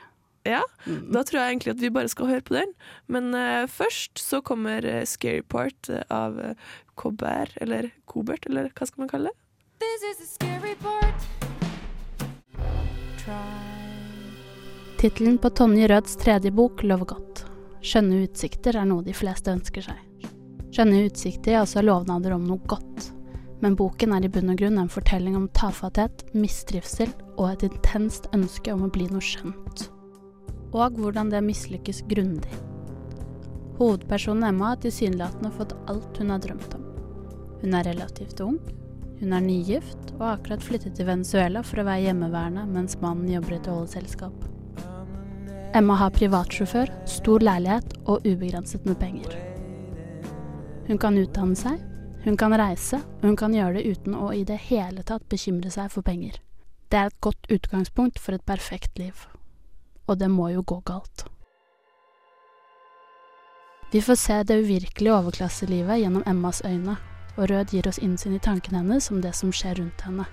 Ja, 0.48 0.62
Mm. 0.88 1.12
Da 1.12 1.24
tror 1.28 1.42
jeg 1.42 1.52
egentlig 1.52 1.74
at 1.74 1.82
vi 1.82 1.90
bare 1.92 2.08
skal 2.08 2.30
høre 2.30 2.42
på 2.46 2.54
den. 2.56 2.70
Men 3.12 3.34
uh, 3.36 3.68
først 3.68 4.20
så 4.22 4.40
kommer 4.40 4.86
'Scary 5.04 5.42
Part' 5.42 5.90
av 6.10 6.38
uh, 6.40 6.54
Cobert, 6.96 7.58
eller 7.60 7.90
Cobert, 8.06 8.46
eller 8.46 8.70
hva 8.72 8.88
skal 8.88 9.04
man 9.04 9.10
kalle 9.12 9.34
det? 9.34 9.38
This 9.84 10.06
is 10.12 10.24
a 10.24 10.30
scary 10.30 10.76
part. 10.80 11.28
Tittelen 14.98 15.38
på 15.38 15.50
Tonje 15.50 15.88
Røds 15.92 16.16
tredje 16.16 16.52
bok 16.52 16.84
lover 16.84 17.06
godt. 17.06 17.47
Skjønne 17.86 18.24
utsikter 18.26 18.78
er 18.80 18.88
noe 18.90 19.06
de 19.06 19.14
fleste 19.16 19.54
ønsker 19.54 19.86
seg. 19.86 20.30
Skjønne 20.74 21.04
utsikter 21.08 21.54
er 21.56 21.62
altså 21.64 21.84
lovnader 21.86 22.36
om 22.36 22.48
noe 22.48 22.62
godt. 22.70 23.12
Men 23.62 23.78
boken 23.78 24.14
er 24.14 24.26
i 24.26 24.30
bunn 24.30 24.52
og 24.54 24.60
grunn 24.60 24.78
en 24.78 24.92
fortelling 24.92 25.38
om 25.38 25.48
tafatthet, 25.58 26.26
mistrivsel 26.38 27.10
og 27.38 27.52
et 27.52 27.68
intenst 27.72 28.28
ønske 28.38 28.74
om 28.74 28.86
å 28.86 28.92
bli 28.94 29.08
noe 29.10 29.24
skjønt. 29.24 29.88
Og 30.76 31.00
hvordan 31.00 31.32
det 31.34 31.46
mislykkes 31.46 32.04
grundig. 32.12 32.52
Hovedpersonen 33.78 34.50
Emma 34.50 34.74
har 34.74 34.82
tilsynelatende 34.82 35.54
fått 35.54 35.74
alt 35.90 36.22
hun 36.22 36.34
har 36.34 36.42
drømt 36.44 36.78
om. 36.78 36.86
Hun 37.62 37.74
er 37.78 37.90
relativt 37.90 38.42
ung, 38.46 38.60
hun 39.18 39.34
er 39.34 39.42
nygift 39.42 40.12
og 40.18 40.22
har 40.26 40.38
akkurat 40.38 40.66
flyttet 40.66 40.98
til 40.98 41.10
Venezuela 41.10 41.64
for 41.66 41.82
å 41.82 41.88
være 41.88 42.10
hjemmeværende 42.10 42.68
mens 42.70 42.98
mannen 43.02 43.30
jobber 43.32 43.56
i 43.56 43.60
et 43.62 43.72
oljeselskap. 43.74 44.57
Emma 45.76 45.96
har 45.96 46.10
privatsjåfør, 46.16 46.90
stor 47.06 47.44
leilighet 47.44 47.94
og 48.08 48.26
ubegrenset 48.26 48.86
med 48.88 48.98
penger. 49.00 49.34
Hun 50.88 51.00
kan 51.02 51.18
utdanne 51.20 51.58
seg, 51.60 51.82
hun 52.24 52.38
kan 52.40 52.56
reise, 52.56 53.02
og 53.20 53.26
hun 53.28 53.36
kan 53.40 53.56
gjøre 53.56 53.80
det 53.80 53.98
uten 53.98 54.16
å 54.16 54.32
i 54.36 54.46
det 54.48 54.58
hele 54.70 55.04
tatt 55.04 55.28
bekymre 55.30 55.72
seg 55.74 55.92
for 55.92 56.08
penger. 56.08 56.40
Det 56.88 57.00
er 57.00 57.12
et 57.12 57.20
godt 57.22 57.52
utgangspunkt 57.52 58.20
for 58.20 58.38
et 58.38 58.46
perfekt 58.48 58.96
liv. 59.00 59.28
Og 60.08 60.20
det 60.20 60.32
må 60.32 60.50
jo 60.54 60.64
gå 60.64 60.80
galt. 60.88 61.28
Vi 63.92 64.02
får 64.04 64.20
se 64.20 64.42
det 64.44 64.60
uvirkelige 64.64 65.16
overklasselivet 65.16 66.00
gjennom 66.00 66.24
Emmas 66.28 66.64
øyne, 66.66 66.98
og 67.36 67.50
Rød 67.52 67.76
gir 67.76 67.88
oss 67.88 68.00
innsyn 68.00 68.36
i 68.36 68.44
tankene 68.44 68.82
hennes 68.82 69.12
om 69.12 69.22
det 69.22 69.36
som 69.36 69.52
skjer 69.52 69.80
rundt 69.80 70.04
henne. 70.08 70.28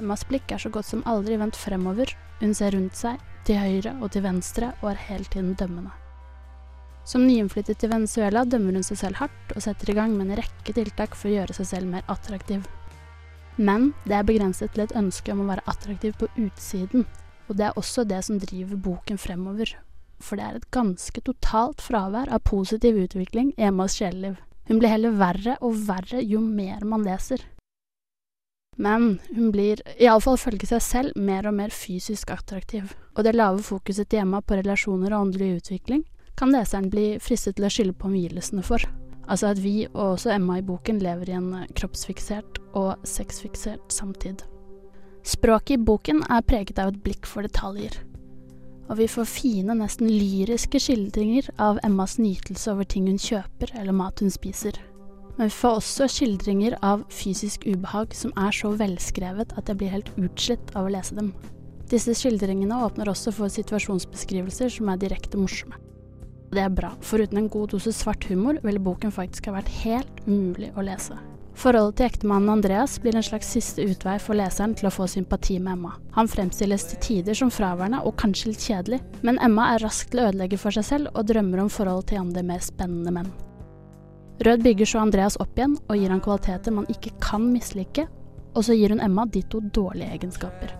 Emmas 0.00 0.24
blikk 0.24 0.52
er 0.54 0.62
så 0.62 0.70
godt 0.72 0.88
som 0.88 1.04
aldri 1.08 1.36
vendt 1.40 1.58
fremover, 1.60 2.14
hun 2.40 2.54
ser 2.56 2.72
rundt 2.72 2.96
seg, 2.96 3.20
til 3.44 3.60
høyre 3.60 3.94
og 4.00 4.10
til 4.14 4.24
venstre, 4.24 4.72
og 4.80 4.94
er 4.94 5.02
hele 5.10 5.28
tiden 5.28 5.52
dømmende. 5.60 5.92
Som 7.08 7.24
nyinnflyttet 7.26 7.80
til 7.80 7.90
Venezuela 7.92 8.44
dømmer 8.48 8.76
hun 8.78 8.86
seg 8.86 9.00
selv 9.00 9.20
hardt, 9.20 9.54
og 9.54 9.64
setter 9.64 9.92
i 9.92 9.96
gang 9.96 10.14
med 10.16 10.28
en 10.28 10.40
rekke 10.40 10.74
tiltak 10.76 11.16
for 11.16 11.30
å 11.30 11.34
gjøre 11.34 11.56
seg 11.56 11.68
selv 11.68 11.92
mer 11.92 12.06
attraktiv. 12.12 12.64
Men 13.60 13.90
det 14.06 14.16
er 14.16 14.28
begrenset 14.28 14.72
til 14.72 14.86
et 14.86 14.96
ønske 14.96 15.32
om 15.34 15.42
å 15.44 15.48
være 15.50 15.66
attraktiv 15.68 16.16
på 16.20 16.30
utsiden, 16.40 17.06
og 17.48 17.58
det 17.58 17.66
er 17.66 17.80
også 17.80 18.06
det 18.08 18.22
som 18.24 18.40
driver 18.40 18.80
boken 18.80 19.20
fremover. 19.20 19.74
For 20.20 20.36
det 20.36 20.46
er 20.46 20.58
et 20.58 20.70
ganske 20.72 21.24
totalt 21.24 21.82
fravær 21.84 22.30
av 22.32 22.44
positiv 22.46 23.00
utvikling 23.04 23.52
i 23.56 23.66
Emmas 23.68 23.96
sjeleliv. 23.98 24.38
Hun 24.68 24.78
blir 24.78 24.92
heller 24.92 25.16
verre 25.18 25.56
og 25.66 25.80
verre 25.88 26.20
jo 26.22 26.40
mer 26.44 26.84
man 26.86 27.04
leser. 27.04 27.42
Men 28.78 29.18
hun 29.34 29.50
blir, 29.52 29.82
iallfall 29.98 30.38
følge 30.40 30.68
seg 30.70 30.82
selv, 30.84 31.16
mer 31.18 31.48
og 31.48 31.56
mer 31.58 31.74
fysisk 31.74 32.30
attraktiv. 32.30 32.94
Og 33.16 33.26
det 33.26 33.34
lave 33.36 33.62
fokuset 33.64 34.08
til 34.08 34.22
Emma 34.22 34.40
på 34.40 34.56
relasjoner 34.60 35.14
og 35.14 35.26
åndelig 35.26 35.60
utvikling 35.60 36.06
kan 36.40 36.54
leseren 36.54 36.88
bli 36.88 37.18
fristet 37.20 37.58
til 37.58 37.66
å 37.66 37.72
skylde 37.72 37.96
på 38.00 38.08
omgivelsene 38.08 38.62
for. 38.64 38.84
Altså 39.30 39.50
at 39.52 39.60
vi, 39.62 39.84
og 39.92 40.16
også 40.16 40.32
Emma 40.34 40.56
i 40.58 40.64
boken, 40.64 41.02
lever 41.04 41.30
i 41.30 41.36
en 41.36 41.50
kroppsfiksert 41.76 42.62
og 42.78 43.04
sexfiksert 43.06 43.92
samtid. 43.92 44.46
Språket 45.26 45.76
i 45.76 45.84
boken 45.84 46.24
er 46.32 46.46
preget 46.48 46.80
av 46.80 46.94
et 46.94 47.02
blikk 47.04 47.28
for 47.28 47.44
detaljer. 47.44 47.98
Og 48.90 48.96
vi 48.98 49.06
får 49.10 49.28
fine, 49.30 49.76
nesten 49.78 50.08
lyriske 50.10 50.80
skildringer 50.82 51.52
av 51.62 51.78
Emmas 51.86 52.16
nytelse 52.18 52.72
over 52.72 52.88
ting 52.88 53.06
hun 53.06 53.20
kjøper 53.20 53.76
eller 53.78 53.94
mat 53.94 54.24
hun 54.24 54.32
spiser. 54.34 54.80
Men 55.40 55.48
vi 55.48 55.56
får 55.56 55.78
også 55.78 56.04
skildringer 56.12 56.74
av 56.84 57.00
fysisk 57.08 57.62
ubehag 57.64 58.12
som 58.12 58.34
er 58.36 58.52
så 58.52 58.74
velskrevet 58.76 59.54
at 59.56 59.70
jeg 59.72 59.80
blir 59.80 59.94
helt 59.94 60.10
utslitt 60.20 60.74
av 60.76 60.84
å 60.84 60.92
lese 60.92 61.16
dem. 61.16 61.30
Disse 61.88 62.12
skildringene 62.12 62.82
åpner 62.84 63.08
også 63.08 63.32
for 63.32 63.48
situasjonsbeskrivelser 63.48 64.68
som 64.74 64.92
er 64.92 65.00
direkte 65.00 65.40
morsomme. 65.40 65.80
Det 66.52 66.60
er 66.60 66.76
bra, 66.76 66.92
for 67.00 67.24
uten 67.24 67.40
en 67.40 67.48
god 67.48 67.72
dose 67.72 67.96
svart 67.96 68.28
humor 68.28 68.60
ville 68.60 68.84
boken 68.84 69.16
faktisk 69.16 69.48
ha 69.48 69.56
vært 69.56 69.72
helt 69.80 70.22
umulig 70.28 70.74
å 70.76 70.84
lese. 70.84 71.16
Forholdet 71.56 72.02
til 72.02 72.10
ektemannen 72.10 72.58
Andreas 72.58 73.00
blir 73.00 73.16
en 73.16 73.24
slags 73.24 73.56
siste 73.56 73.88
utvei 73.88 74.20
for 74.20 74.36
leseren 74.36 74.76
til 74.76 74.92
å 74.92 74.92
få 74.92 75.08
sympati 75.08 75.56
med 75.56 75.78
Emma. 75.78 75.96
Han 76.20 76.28
fremstilles 76.28 76.90
til 76.92 77.06
tider 77.08 77.40
som 77.40 77.48
fraværende 77.48 78.04
og 78.04 78.20
kanskje 78.20 78.52
litt 78.52 78.68
kjedelig, 78.68 79.00
men 79.24 79.40
Emma 79.40 79.72
er 79.72 79.88
rask 79.88 80.12
til 80.12 80.20
å 80.20 80.28
ødelegge 80.34 80.60
for 80.60 80.76
seg 80.76 80.84
selv 80.84 81.14
og 81.14 81.32
drømmer 81.32 81.64
om 81.64 81.72
forholdet 81.72 82.12
til 82.12 82.26
andre 82.28 82.44
mer 82.44 82.60
spennende 82.60 83.22
menn. 83.22 83.38
Rød 84.40 84.62
bygger 84.64 84.88
så 84.88 85.02
Andreas 85.02 85.36
opp 85.42 85.58
igjen 85.58 85.76
og 85.86 85.98
gir 85.98 86.12
han 86.12 86.22
kvaliteter 86.24 86.72
man 86.72 86.88
ikke 86.92 87.12
kan 87.20 87.50
mislike, 87.52 88.06
og 88.56 88.64
så 88.64 88.76
gir 88.76 88.94
hun 88.94 89.02
Emma 89.04 89.26
ditto 89.28 89.60
dårlige 89.60 90.14
egenskaper. 90.16 90.72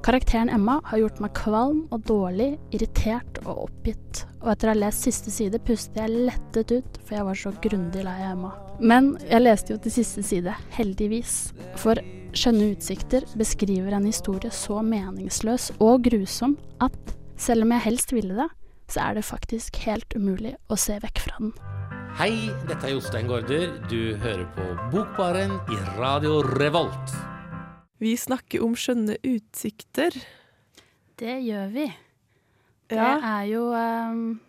Karakteren 0.00 0.48
Emma 0.48 0.78
har 0.88 1.02
gjort 1.02 1.18
meg 1.20 1.34
kvalm 1.36 1.80
og 1.92 2.06
dårlig, 2.08 2.54
irritert 2.72 3.42
og 3.42 3.66
oppgitt, 3.66 4.22
og 4.40 4.54
etter 4.54 4.70
å 4.70 4.72
ha 4.72 4.78
lest 4.78 5.04
siste 5.04 5.32
side 5.34 5.60
pustet 5.66 5.98
jeg 6.00 6.22
lettet 6.30 6.72
ut, 6.72 7.00
for 7.04 7.18
jeg 7.18 7.26
var 7.26 7.40
så 7.42 7.52
grundig 7.66 8.06
lei 8.06 8.16
av 8.22 8.30
Emma. 8.30 8.54
Men 8.80 9.10
jeg 9.26 9.44
leste 9.44 9.74
jo 9.74 9.82
til 9.82 9.94
siste 9.98 10.24
side, 10.24 10.54
heldigvis, 10.78 11.34
for 11.82 12.00
Skjønne 12.30 12.68
utsikter 12.76 13.24
beskriver 13.34 13.96
en 13.96 14.06
historie 14.06 14.52
så 14.54 14.78
meningsløs 14.86 15.72
og 15.82 16.04
grusom 16.06 16.54
at 16.78 17.14
selv 17.40 17.66
om 17.66 17.74
jeg 17.74 17.86
helst 17.88 18.14
ville 18.14 18.38
det, 18.38 18.46
så 18.90 19.08
er 19.08 19.18
det 19.18 19.26
faktisk 19.26 19.82
helt 19.84 20.14
umulig 20.14 20.54
å 20.70 20.78
se 20.78 20.98
vekk 21.02 21.26
fra 21.26 21.42
den. 21.42 21.52
Hei, 22.18 22.50
dette 22.68 22.86
er 22.88 22.94
Jostein 22.94 23.28
Gaarder. 23.28 23.72
Du 23.90 24.14
hører 24.20 24.44
på 24.54 24.64
Bokbaren 24.92 25.52
i 25.72 25.78
Radio 25.98 26.40
Revolt. 26.44 27.12
Vi 28.00 28.14
snakker 28.16 28.62
om 28.64 28.74
skjønne 28.78 29.16
utsikter. 29.26 30.14
Det 31.20 31.36
gjør 31.44 31.68
vi. 31.74 31.86
Det 32.90 32.96
Ja. 32.96 33.18
er 33.40 33.44
jo 33.50 33.66
um, 33.74 34.40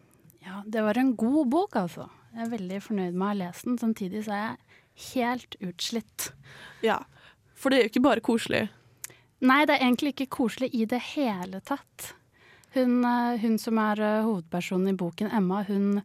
Ja, 0.46 0.62
det 0.66 0.82
var 0.84 0.98
en 0.98 1.16
god 1.16 1.50
bok, 1.50 1.76
altså. 1.76 2.10
Jeg 2.34 2.46
er 2.46 2.50
veldig 2.58 2.82
fornøyd 2.82 3.14
med 3.14 3.22
å 3.22 3.28
ha 3.28 3.34
lest 3.34 3.66
den. 3.66 3.78
Samtidig 3.78 4.24
så 4.26 4.32
er 4.32 4.48
jeg 4.48 5.14
helt 5.14 5.56
utslitt. 5.62 6.32
Ja. 6.82 7.00
For 7.56 7.70
det 7.70 7.78
er 7.78 7.84
jo 7.84 7.90
ikke 7.92 8.04
bare 8.08 8.22
koselig. 8.22 8.70
Nei, 9.42 9.66
det 9.66 9.76
er 9.76 9.86
egentlig 9.86 10.14
ikke 10.16 10.30
koselig 10.38 10.70
i 10.74 10.86
det 10.86 11.00
hele 11.16 11.60
tatt. 11.62 12.14
Hun, 12.74 13.04
eh, 13.06 13.38
hun 13.38 13.58
som 13.60 13.78
er 13.78 14.00
eh, 14.00 14.24
hovedpersonen 14.24 14.88
i 14.90 14.98
boken, 14.98 15.30
Emma, 15.32 15.64
hun, 15.64 16.02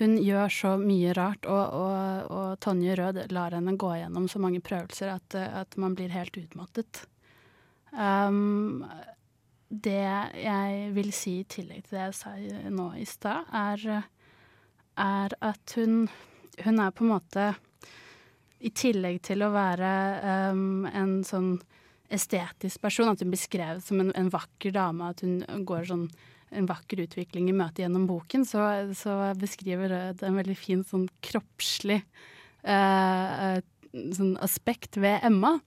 hun 0.00 0.16
gjør 0.20 0.52
så 0.52 0.74
mye 0.80 1.12
rart, 1.16 1.46
og, 1.46 1.74
og, 1.76 2.30
og 2.32 2.58
Tonje 2.64 2.96
Rød 2.98 3.22
lar 3.34 3.56
henne 3.56 3.76
gå 3.80 3.92
gjennom 4.00 4.28
så 4.32 4.40
mange 4.42 4.62
prøvelser 4.64 5.12
at, 5.12 5.36
at 5.36 5.76
man 5.80 5.96
blir 5.98 6.12
helt 6.14 6.36
utmattet. 6.40 7.04
Um, 7.92 8.86
det 9.70 10.02
jeg 10.40 10.90
vil 10.96 11.12
si 11.14 11.40
i 11.40 11.46
tillegg 11.48 11.84
til 11.86 11.98
det 11.98 12.06
jeg 12.08 12.16
sa 12.18 12.34
nå 12.74 12.88
i 12.98 13.06
stad, 13.06 13.50
er, 13.54 14.06
er 14.98 15.36
at 15.46 15.76
hun, 15.78 16.04
hun 16.64 16.80
er 16.82 16.94
på 16.94 17.06
en 17.06 17.12
måte 17.12 17.50
I 18.60 18.72
tillegg 18.76 19.22
til 19.24 19.44
å 19.44 19.52
være 19.54 19.92
um, 20.50 20.88
en 20.90 21.20
sånn 21.24 21.54
estetisk 22.10 22.82
person, 22.82 23.08
at 23.08 23.22
hun 23.22 23.30
blir 23.30 23.40
skrevet 23.40 23.86
som 23.86 24.02
en, 24.02 24.10
en 24.18 24.32
vakker 24.32 24.74
dame, 24.74 25.12
at 25.12 25.22
hun 25.24 25.64
går 25.64 25.86
sånn 25.92 26.08
en 26.50 26.68
vakker 26.68 27.04
utvikling 27.04 27.48
i 27.50 27.56
møtet 27.56 27.84
gjennom 27.84 28.06
boken, 28.10 28.44
så, 28.48 28.64
så 28.96 29.32
beskriver 29.38 29.92
det 29.92 30.26
en 30.26 30.38
veldig 30.38 30.56
fin 30.58 30.84
sånn 30.86 31.06
kroppslig 31.24 32.00
eh, 32.00 33.34
eh, 33.46 33.60
sånn 34.16 34.36
aspekt 34.42 34.98
ved 35.00 35.22
Emma, 35.26 35.58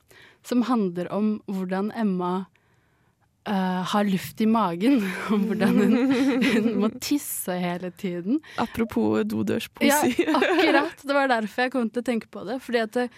som 0.44 0.66
handler 0.68 1.12
om 1.14 1.38
hvordan 1.52 1.94
Emma 1.96 2.44
Uh, 3.44 3.84
har 3.92 4.06
luft 4.08 4.40
i 4.40 4.46
magen, 4.48 5.02
og 5.36 5.50
hvordan 5.50 5.74
hun, 5.76 5.96
hun 6.46 6.68
må 6.80 6.88
tisse 7.04 7.52
hele 7.60 7.90
tiden. 8.00 8.38
Apropos 8.56 9.26
dodørspoesi. 9.28 10.14
Ja, 10.24 10.38
akkurat. 10.40 11.04
Det 11.04 11.18
var 11.18 11.28
derfor 11.28 11.66
jeg 11.66 11.74
kom 11.74 11.90
til 11.92 12.00
å 12.00 12.08
tenke 12.08 12.30
på 12.32 12.46
det. 12.48 12.56
Fordi 12.64 12.86
det, 12.96 13.10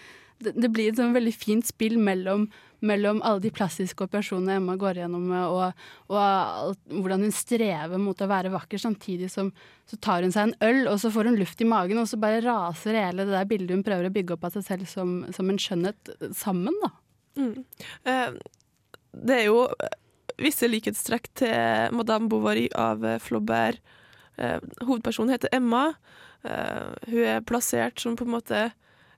det 0.50 0.72
blir 0.74 0.90
et 0.90 0.98
sånn 0.98 1.14
veldig 1.14 1.30
fint 1.30 1.70
spill 1.70 1.94
mellom, 2.02 2.48
mellom 2.86 3.20
alle 3.26 3.42
de 3.44 3.52
plastiske 3.54 4.06
operasjonene 4.06 4.58
Emma 4.60 4.76
går 4.80 5.02
gjennom, 5.02 5.28
og, 5.50 5.86
og 6.10 6.18
alt, 6.20 6.80
hvordan 6.90 7.26
hun 7.26 7.34
strever 7.34 8.00
mot 8.02 8.20
å 8.22 8.30
være 8.30 8.52
vakker, 8.54 8.80
samtidig 8.82 9.30
som 9.32 9.52
så 9.86 9.98
tar 10.02 10.26
hun 10.26 10.34
seg 10.34 10.48
en 10.48 10.56
øl, 10.66 10.80
og 10.90 11.00
så 11.02 11.12
får 11.14 11.30
hun 11.30 11.38
luft 11.38 11.62
i 11.62 11.68
magen, 11.68 12.00
og 12.02 12.08
så 12.10 12.18
bare 12.20 12.42
raser 12.44 12.98
hele 12.98 13.26
det 13.26 13.36
der 13.36 13.50
bildet 13.50 13.76
hun 13.76 13.84
prøver 13.86 14.08
å 14.08 14.14
bygge 14.14 14.36
opp 14.36 14.48
av 14.48 14.56
seg 14.56 14.66
selv 14.66 14.90
som, 14.90 15.18
som 15.36 15.52
en 15.52 15.60
skjønnhet 15.62 16.16
sammen, 16.34 16.74
da. 16.82 16.92
Mm. 17.36 17.54
Eh, 18.08 18.40
det 19.26 19.36
er 19.36 19.46
jo 19.48 19.60
visse 20.40 20.68
likhetstrekk 20.68 21.30
til 21.40 21.96
Madame 21.96 22.28
Bovary 22.32 22.66
av 22.76 23.04
eh, 23.06 23.20
Flaubert. 23.22 23.80
Eh, 24.36 24.58
hovedpersonen 24.82 25.32
heter 25.32 25.52
Emma. 25.56 25.88
Eh, 26.44 26.82
hun 27.08 27.22
er 27.24 27.46
plassert 27.46 28.00
som 28.02 28.16
på 28.18 28.26
en 28.26 28.34
måte 28.36 28.64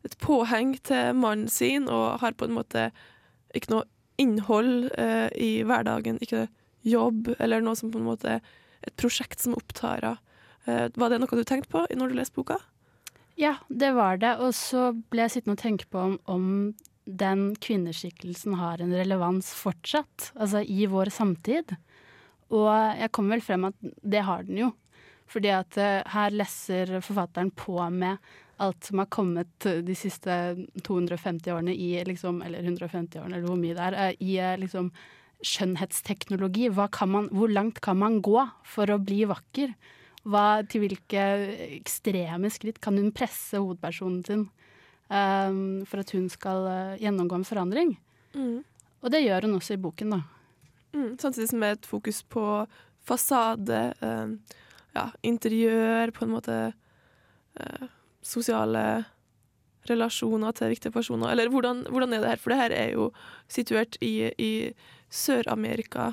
et 0.06 0.18
påheng 0.22 0.76
til 0.86 1.16
mannen 1.18 1.50
sin, 1.50 1.88
og 1.90 2.20
har 2.22 2.36
på 2.38 2.46
en 2.46 2.54
måte 2.54 2.88
ikke 3.56 3.72
noe 3.72 3.86
innhold 4.18 4.90
eh, 4.98 5.28
i 5.38 5.50
hverdagen. 5.66 6.18
Ikke 6.24 6.46
jobb, 6.86 7.32
eller 7.38 7.62
noe 7.64 7.78
som 7.78 7.92
på 7.92 8.00
en 8.00 8.08
måte 8.08 8.38
er 8.38 8.42
et 8.86 8.96
prosjekt 9.00 9.42
som 9.42 9.56
opptar 9.58 10.04
henne. 10.04 10.18
Eh, 10.68 10.88
var 11.00 11.12
det 11.12 11.22
noe 11.22 11.38
du 11.38 11.46
tenkte 11.48 11.70
på 11.72 11.86
når 11.96 12.10
du 12.10 12.18
leste 12.18 12.36
boka? 12.36 12.58
Ja, 13.38 13.54
det 13.68 13.92
var 13.96 14.18
det. 14.20 14.34
Og 14.42 14.52
så 14.58 14.90
ble 15.10 15.24
jeg 15.24 15.36
sittende 15.36 15.56
og 15.56 15.62
tenke 15.62 15.86
på 15.88 16.02
om, 16.02 16.16
om 16.26 16.48
den 17.08 17.54
kvinneskikkelsen 17.62 18.58
har 18.60 18.82
en 18.82 18.92
relevans 18.92 19.52
fortsatt, 19.56 20.32
altså 20.36 20.60
i 20.60 20.84
vår 20.90 21.12
samtid. 21.14 21.72
Og 22.52 22.68
jeg 22.98 23.12
kom 23.16 23.30
vel 23.32 23.44
frem 23.44 23.68
at 23.70 23.78
det 23.80 24.26
har 24.26 24.44
den 24.44 24.60
jo. 24.64 24.72
Fordi 25.28 25.52
at 25.52 25.78
eh, 25.80 26.02
her 26.08 26.36
lesser 26.36 26.98
forfatteren 27.04 27.52
på 27.56 27.78
med 27.92 28.18
alt 28.62 28.88
som 28.88 29.02
har 29.02 29.10
kommet 29.12 29.66
de 29.86 29.94
siste 29.96 30.32
250 30.86 31.52
årene 31.54 31.74
i 31.74 31.92
liksom, 32.06 32.42
eller 32.42 32.64
150 32.66 33.20
årene, 33.20 33.38
eller 33.38 33.48
hvor 33.48 33.60
mye 33.60 33.76
det 33.76 33.86
er, 33.86 33.98
eh, 34.02 34.18
i 34.24 34.38
eh, 34.42 34.56
liksom 34.60 34.90
skjønnhetsteknologi. 35.46 36.68
Man, 37.06 37.28
hvor 37.30 37.52
langt 37.52 37.80
kan 37.84 37.98
man 38.00 38.20
gå 38.22 38.40
for 38.66 38.90
å 38.90 38.98
bli 38.98 39.22
vakker? 39.30 39.74
Hva, 40.28 40.62
til 40.68 40.82
hvilke 40.82 41.26
ekstreme 41.78 42.50
skritt 42.52 42.80
kan 42.84 42.98
hun 42.98 43.14
presse 43.14 43.60
hovedpersonen 43.60 44.24
sin 44.26 44.42
um, 45.08 45.86
for 45.88 46.02
at 46.02 46.10
hun 46.12 46.26
skal 46.28 46.66
uh, 46.66 46.98
gjennomgå 47.00 47.38
en 47.38 47.46
forandring? 47.46 47.94
Mm. 48.34 48.58
Og 48.98 49.14
det 49.14 49.22
gjør 49.22 49.46
hun 49.46 49.56
også 49.60 49.78
i 49.78 49.80
boken, 49.80 50.16
da. 50.16 50.20
Mm, 50.92 51.14
samtidig 51.22 51.48
som 51.52 51.62
med 51.62 51.78
et 51.78 51.86
fokus 51.86 52.24
på 52.26 52.42
fasade, 53.08 53.94
eh, 54.00 54.26
ja, 54.94 55.06
interiør, 55.22 56.10
på 56.10 56.24
en 56.24 56.32
måte 56.32 56.56
eh, 57.60 57.86
sosiale 58.28 58.84
relasjoner 59.88 60.52
til 60.56 60.72
viktige 60.74 60.92
personer. 60.92 61.32
Eller 61.32 61.50
hvordan, 61.52 61.86
hvordan 61.88 62.12
er 62.12 62.22
det 62.22 62.32
her? 62.34 62.40
For 62.42 62.52
det 62.52 62.60
her 62.60 62.74
er 62.76 62.88
jo 62.92 63.10
situert 63.48 63.96
i, 64.04 64.30
i 64.36 64.52
Sør-Amerika. 65.08 66.12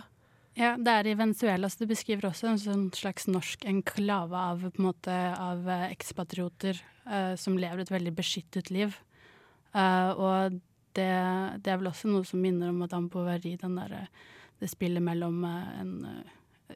Ja, 0.55 0.75
det 0.79 0.91
er 0.91 1.09
i 1.11 1.17
Venezuela, 1.19 1.67
så 1.67 1.83
det 1.83 1.89
beskriver 1.91 2.29
også 2.29 2.47
en 2.47 2.61
sånn 2.61 2.85
slags 2.95 3.27
norsk 3.27 3.65
enklave 3.67 4.39
av, 4.39 4.63
en 4.69 4.85
måte, 4.85 5.11
av 5.35 5.67
eh, 5.67 5.89
ekspatrioter 5.91 6.79
uh, 7.09 7.33
som 7.39 7.57
lever 7.59 7.83
et 7.83 7.91
veldig 7.91 8.13
beskyttet 8.15 8.71
liv. 8.71 8.95
Uh, 9.75 10.11
og 10.15 10.55
det, 10.95 11.09
det 11.59 11.73
er 11.73 11.81
vel 11.81 11.91
også 11.91 12.07
noe 12.07 12.23
som 12.23 12.39
minner 12.39 12.71
om 12.71 12.79
Madame 12.85 13.11
Bovary, 13.11 13.57
den 13.59 13.75
der, 13.81 14.07
det 14.63 14.71
spillet 14.71 15.03
mellom 15.03 15.43
uh, 15.43 15.75
en 15.81 15.97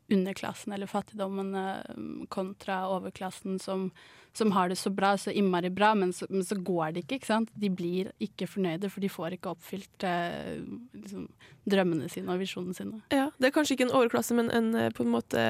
underklassen 0.10 0.74
eller 0.74 0.88
fattigdommen 0.88 1.56
eh, 1.56 2.26
kontra 2.30 2.88
overklassen 2.90 3.60
som, 3.60 3.92
som 4.34 4.52
har 4.52 4.70
det 4.70 4.76
så 4.76 4.90
bra, 4.90 5.18
så 5.18 5.32
innmari 5.32 5.70
bra, 5.70 5.96
men 5.96 6.14
så, 6.14 6.26
men 6.30 6.46
så 6.46 6.56
går 6.56 6.92
det 6.92 7.04
ikke, 7.04 7.20
ikke 7.20 7.32
sant. 7.32 7.54
De 7.54 7.70
blir 7.70 8.12
ikke 8.24 8.48
fornøyde, 8.50 8.90
for 8.90 9.04
de 9.04 9.12
får 9.12 9.38
ikke 9.38 9.54
oppfylt 9.54 10.06
eh, 10.08 10.60
liksom, 10.98 11.30
drømmene 11.70 12.10
sine 12.12 12.34
og 12.34 12.44
visjonene 12.44 12.78
sine. 12.78 13.02
Ja, 13.14 13.30
det 13.38 13.50
er 13.50 13.56
kanskje 13.56 13.78
ikke 13.78 13.90
en 13.90 13.96
overklasse, 14.02 14.38
men 14.38 14.52
en 14.54 14.74
eh, 14.78 14.92
på 14.94 15.06
en 15.06 15.16
måte 15.16 15.48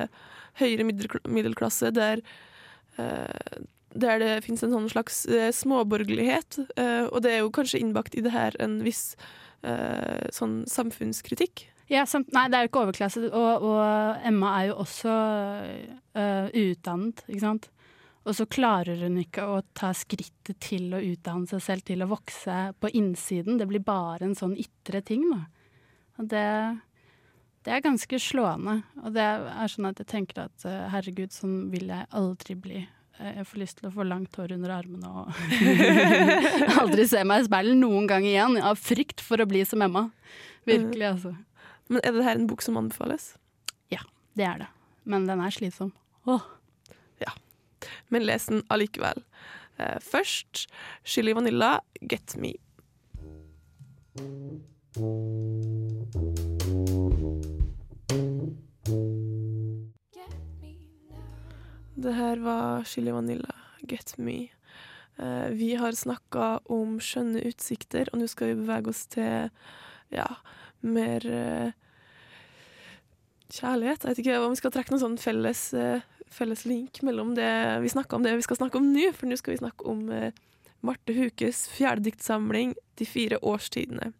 høyere 0.59 0.87
middelklasse 0.87 1.93
der 1.95 2.23
der 2.99 4.17
det 4.19 4.41
finnes 4.43 4.59
en 4.65 4.73
sånn 4.73 4.89
slags 4.91 5.21
eh, 5.31 5.53
småborgerlighet. 5.55 6.57
og 7.13 7.21
det 7.23 7.31
er 7.31 7.37
jo 7.45 7.51
kanskje 7.55 7.79
innbakt 7.79 8.17
i 8.17 8.23
det 8.25 8.33
her 8.33 8.57
en 8.59 8.81
viss 8.83 9.13
sånn 10.35 10.65
samfunnskritikk. 10.67 11.63
Ja, 11.89 12.03
samt, 12.05 12.29
nei, 12.35 12.45
det 12.51 12.57
er 12.59 12.65
jo 12.65 12.69
ikke 12.69 12.83
overklasse, 12.85 13.21
og, 13.33 13.63
og 13.65 14.25
Emma 14.29 14.51
er 14.59 14.67
jo 14.69 14.75
også 14.83 15.09
uh, 15.09 16.47
uutdannet, 16.53 17.23
ikke 17.25 17.41
sant. 17.41 17.69
Og 18.29 18.35
så 18.37 18.45
klarer 18.51 18.99
hun 19.07 19.15
ikke 19.21 19.45
å 19.49 19.61
ta 19.73 19.89
skrittet 19.97 20.59
til 20.61 20.91
å 20.93 20.99
utdanne 21.01 21.49
seg 21.49 21.63
selv, 21.65 21.85
til 21.87 22.03
å 22.05 22.09
vokse 22.11 22.57
på 22.77 22.91
innsiden. 22.99 23.57
Det 23.57 23.65
blir 23.71 23.81
bare 23.81 24.27
en 24.27 24.35
sånn 24.37 24.53
ytre 24.59 25.01
ting, 25.07 25.23
da. 25.31 25.39
Og 26.19 26.27
det, 26.29 26.45
det 27.65 27.73
er 27.73 27.81
ganske 27.87 28.19
slående. 28.21 28.75
Og 29.01 29.15
det 29.15 29.25
er 29.25 29.71
sånn 29.73 29.89
at 29.89 30.03
jeg 30.03 30.11
tenker 30.11 30.43
at 30.45 30.67
øh, 30.67 30.83
herregud, 30.93 31.33
sånn 31.33 31.57
vil 31.73 31.89
jeg 31.89 32.09
aldri 32.19 32.57
bli. 32.59 32.83
Eh, 33.17 33.39
Jeg 33.39 33.47
får 33.49 33.63
lyst 33.63 33.79
til 33.79 33.89
å 33.89 33.95
få 33.95 34.05
langt 34.05 34.35
hår 34.37 34.53
under 34.59 34.75
armene 34.77 35.09
og 35.09 35.33
aldri 36.83 37.07
se 37.09 37.23
meg 37.25 37.45
i 37.45 37.49
speilet 37.49 37.79
noen 37.79 38.05
gang 38.11 38.27
igjen, 38.27 38.59
av 38.61 38.77
frykt 38.77 39.23
for 39.25 39.41
å 39.41 39.47
bli 39.49 39.63
som 39.65 39.81
Emma. 39.87 40.09
Virkelig, 40.69 41.07
altså. 41.15 41.33
Men 41.89 42.03
er 42.05 42.13
det 42.13 42.23
her 42.23 42.37
en 42.37 42.47
bok 42.47 42.61
som 42.61 42.77
anbefales? 42.77 43.33
Ja, 43.89 44.05
Det 44.37 44.45
er 44.45 44.63
det. 44.65 44.71
Men 45.09 45.25
den 45.27 45.41
er 45.41 45.51
slitsom. 45.51 45.93
Åh. 46.29 46.45
Men 48.09 48.25
les 48.25 48.45
den 48.49 48.63
allikevel. 48.73 49.23
Uh, 49.79 49.97
først 50.01 50.67
Chili 51.03 51.33
Vanilla, 51.33 51.79
Get 52.01 52.35
Me. 52.37 52.53
Det 61.99 62.13
her 62.15 62.39
var 62.43 62.83
Chili 62.83 63.11
Vanilla, 63.11 63.55
Get 63.87 64.17
Me. 64.17 64.47
Uh, 65.19 65.49
vi 65.51 65.75
har 65.75 65.91
snakka 65.95 66.59
om 66.71 66.97
skjønne 67.03 67.43
utsikter, 67.47 68.09
og 68.11 68.21
nå 68.21 68.27
skal 68.31 68.53
vi 68.53 68.61
bevege 68.63 68.91
oss 68.91 69.05
til 69.11 69.51
ja, 70.15 70.27
mer 70.85 71.25
eh, 71.25 71.71
kjærlighet. 73.53 74.03
Jeg 74.03 74.11
vet 74.11 74.21
ikke 74.23 74.39
om 74.43 74.53
vi 74.53 74.61
skal 74.61 74.73
trekke 74.73 74.93
noen 74.93 75.03
sånn 75.03 75.19
felles, 75.21 75.63
eh, 75.73 76.05
felles 76.33 76.65
link 76.69 77.01
mellom 77.05 77.33
det 77.37 77.51
vi 77.83 77.91
snakka 77.91 78.17
om, 78.17 78.25
det 78.25 78.37
vi 78.37 78.45
skal 78.45 78.59
snakke 78.61 78.79
om 78.79 78.91
nå, 78.93 79.09
for 79.15 79.29
nå 79.29 79.39
skal 79.39 79.55
vi 79.55 79.61
snakke 79.63 79.87
om 79.89 80.05
eh, 80.13 80.31
Marte 80.85 81.15
Hukes 81.15 81.65
fjerde 81.73 82.07
diktsamling 82.07 82.75
'De 82.95 83.05
fire 83.07 83.39
årstidene'. 83.43 84.13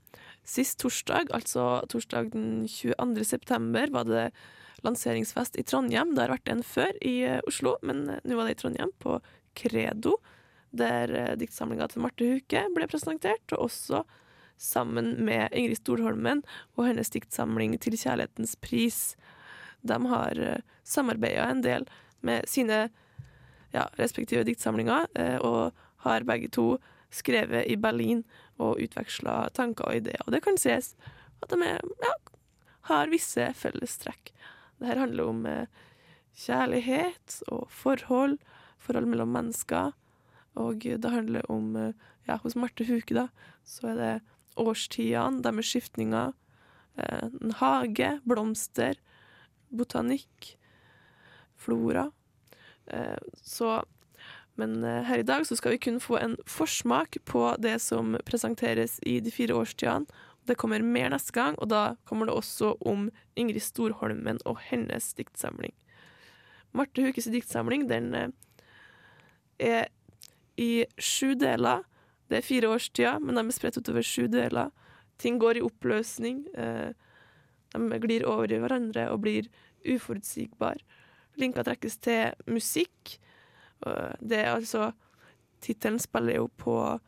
Sist 0.43 0.79
torsdag, 0.81 1.29
altså 1.31 1.85
torsdag 1.87 2.31
den 2.33 2.65
22. 2.67 3.23
september, 3.23 3.87
var 3.91 4.07
det 4.09 4.31
lanseringsfest 4.83 5.59
i 5.59 5.63
Trondheim. 5.63 6.15
Det 6.15 6.23
har 6.23 6.33
vært 6.33 6.49
en 6.49 6.63
før 6.63 6.95
i 7.05 7.27
Oslo, 7.47 7.75
men 7.83 8.07
nå 8.23 8.35
var 8.35 8.47
det 8.47 8.57
i 8.57 8.59
Trondheim, 8.63 8.91
på 8.99 9.19
Credo, 9.53 10.15
der 10.71 11.35
diktsamlinga 11.35 11.89
til 11.91 12.01
Marte 12.01 12.25
Huke 12.25 12.63
ble 12.73 12.87
presentert, 12.87 13.45
og 13.51 13.67
også 13.67 14.01
sammen 14.59 15.13
med 15.25 15.53
Ingrid 15.55 15.79
Stolholmen 15.79 16.43
og 16.75 16.85
hennes 16.89 17.09
diktsamling 17.09 17.77
'Til 17.79 17.95
kjærlighetens 17.95 18.57
pris'. 18.59 19.15
De 19.81 19.95
har 20.11 20.35
uh, 20.35 20.61
samarbeida 20.83 21.49
en 21.49 21.63
del 21.63 21.87
med 22.21 22.47
sine 22.49 22.89
ja, 23.71 23.87
respektive 23.97 24.43
diktsamlinger, 24.43 25.07
eh, 25.15 25.37
og 25.37 25.71
har 26.05 26.25
begge 26.27 26.49
to 26.49 26.77
skrevet 27.13 27.67
i 27.69 27.77
Berlin 27.77 28.23
og 28.61 28.81
utveksla 28.81 29.49
tanker 29.55 29.87
og 29.89 30.01
ideer. 30.01 30.21
Og 30.25 30.33
det 30.33 30.43
kan 30.45 30.57
ses 30.57 30.95
at 31.43 31.53
de 31.53 31.61
er, 31.65 31.83
ja, 32.03 32.15
har 32.91 33.11
visse 33.11 33.45
fellestrekk. 33.55 34.33
Det 34.79 34.89
her 34.89 35.01
handler 35.03 35.31
om 35.31 35.45
eh, 35.45 35.67
kjærlighet 36.45 37.41
og 37.51 37.67
forhold, 37.71 38.37
forhold 38.79 39.09
mellom 39.11 39.33
mennesker. 39.35 39.93
Og 40.59 40.83
det 40.83 41.15
handler 41.15 41.49
om 41.51 41.75
eh, 41.75 41.91
Ja, 42.29 42.35
hos 42.43 42.53
Marte 42.53 42.85
Huke, 42.85 43.15
da, 43.15 43.23
så 43.65 43.87
er 43.89 43.95
det 43.97 44.09
årstidene, 44.59 45.43
deres 45.45 45.71
skiftninger, 45.71 46.33
eh, 46.97 47.27
en 47.41 47.55
hage, 47.59 48.11
blomster, 48.27 48.99
botanikk, 49.69 50.55
flora. 51.59 52.11
Eh, 52.87 53.17
så 53.43 53.83
Men 54.59 54.83
eh, 54.83 55.03
her 55.07 55.19
i 55.19 55.23
dag 55.23 55.45
så 55.47 55.55
skal 55.55 55.71
vi 55.71 55.77
kun 55.77 56.01
få 56.03 56.17
en 56.19 56.33
forsmak 56.43 57.15
på 57.23 57.55
det 57.63 57.77
som 57.79 58.17
presenteres 58.27 58.97
i 59.07 59.21
de 59.23 59.31
fire 59.31 59.55
årstidene. 59.55 60.05
Det 60.43 60.57
kommer 60.59 60.83
mer 60.83 61.13
neste 61.13 61.31
gang, 61.31 61.55
og 61.63 61.69
da 61.71 61.95
kommer 62.03 62.27
det 62.27 62.35
også 62.35 62.73
om 62.83 63.05
Ingrid 63.39 63.63
Storholmen 63.63 64.41
og 64.43 64.59
hennes 64.59 65.13
diktsamling. 65.15 65.71
Marte 66.75 67.05
Hukes 67.05 67.31
diktsamling 67.31 67.87
den 67.87 68.33
er 69.59 69.87
i 70.59 70.85
sju 70.97 71.35
deler. 71.39 71.85
Det 72.29 72.37
er 72.37 72.45
fire 72.45 72.69
årstider, 72.69 73.19
men 73.23 73.35
de 73.35 73.43
er 73.47 73.55
spredt 73.55 73.79
utover 73.81 74.05
sju 74.05 74.27
deler. 74.29 74.69
Ting 75.19 75.39
går 75.41 75.57
i 75.59 75.65
oppløsning. 75.65 76.45
eh, 76.55 76.93
De 77.73 77.99
glir 78.01 78.25
over 78.25 78.51
i 78.51 78.57
hverandre 78.57 79.09
og 79.11 79.21
blir 79.21 79.49
uforutsigbare. 79.85 80.81
Linka 81.37 81.63
trekkes 81.63 81.97
til 82.01 82.33
musikk. 82.47 83.19
Det 84.19 84.37
er 84.37 84.55
altså 84.55 84.91
Tittelen 85.61 85.99
spiller 85.99 86.35
jo 86.35 86.47
på 86.47 86.99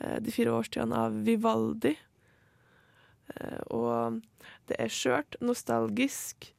eh, 0.00 0.18
de 0.22 0.30
fire 0.30 0.52
årstidene 0.54 0.96
av 0.96 1.18
Vivaldi. 1.26 1.96
Eh, 3.34 3.60
Og 3.70 4.20
det 4.66 4.76
er 4.78 4.88
skjørt, 4.88 5.36
nostalgisk, 5.40 6.52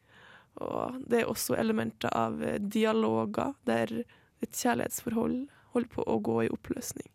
og 0.61 0.99
det 1.07 1.21
er 1.21 1.31
også 1.31 1.55
elementer 1.55 2.11
av 2.13 2.41
dialoger 2.59 3.53
der 3.65 4.03
et 4.41 4.51
kjærlighetsforhold 4.51 5.47
holder 5.73 5.89
på 5.89 6.03
å 6.03 6.19
gå 6.19 6.43
i 6.43 6.51
oppløsning. 6.51 7.07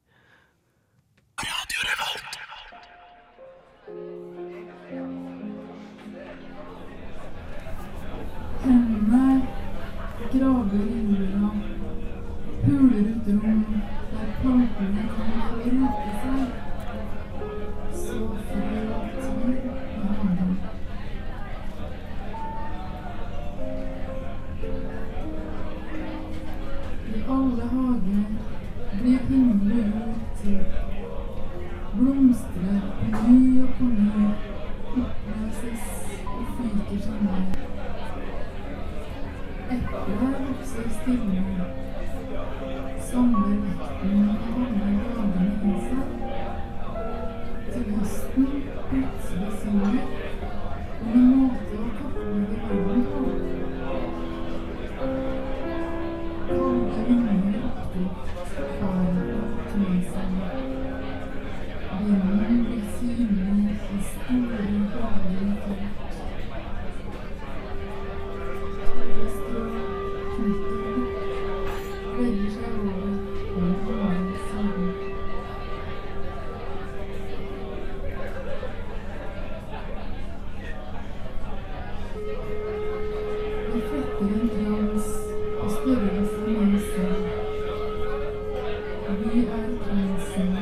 Hendene 8.62 9.42
graver 10.32 10.86
i 10.86 11.00
jorda, 11.08 11.48
huler 12.64 13.06
ut 13.10 13.26
rom 13.42 13.62
der 14.12 14.28
plantene 14.40 15.02
kan 15.12 15.28
få 15.48 15.56
rote 15.66 16.10
seg. 16.22 16.48
Så 17.92 18.18
får 18.46 18.64
tid 18.80 20.16
med. 20.24 20.56
I 27.14 27.22
alle 27.28 27.64
hager 27.74 28.35
Vi 89.36 89.42
er 89.42 89.48
kransen, 89.84 90.56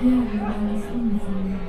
hele 0.00 0.40
dens 0.60 0.84
omfang, 0.94 1.60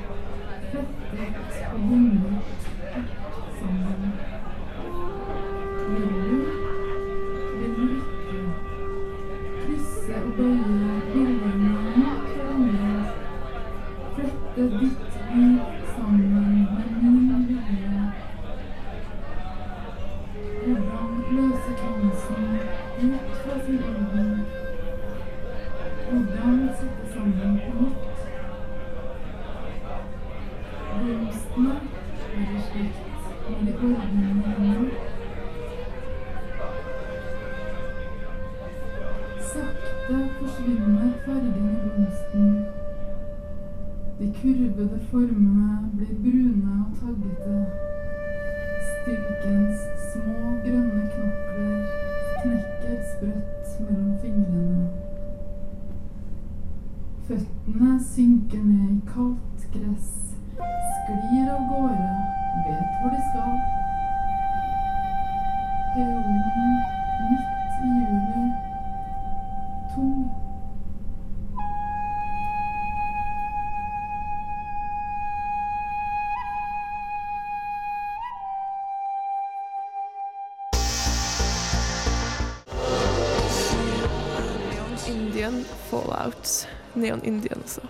Neon 87.04 87.22
Indian 87.28 87.62
også. 87.64 87.84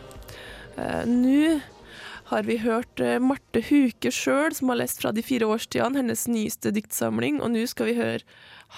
Eh, 0.76 1.04
Nå 1.06 1.60
har 2.30 2.42
vi 2.48 2.56
hørt 2.62 3.00
eh, 3.04 3.18
Marte 3.22 3.60
Huke 3.68 4.10
sjøl, 4.14 4.54
som 4.56 4.72
har 4.72 4.80
lest 4.80 5.02
fra 5.02 5.12
De 5.14 5.22
fire 5.22 5.46
årstidene, 5.46 6.00
hennes 6.02 6.26
nyeste 6.30 6.72
diktsamling. 6.74 7.38
Og 7.44 7.52
nå 7.54 7.62
skal 7.70 7.90
vi 7.92 7.96
høre 7.98 8.24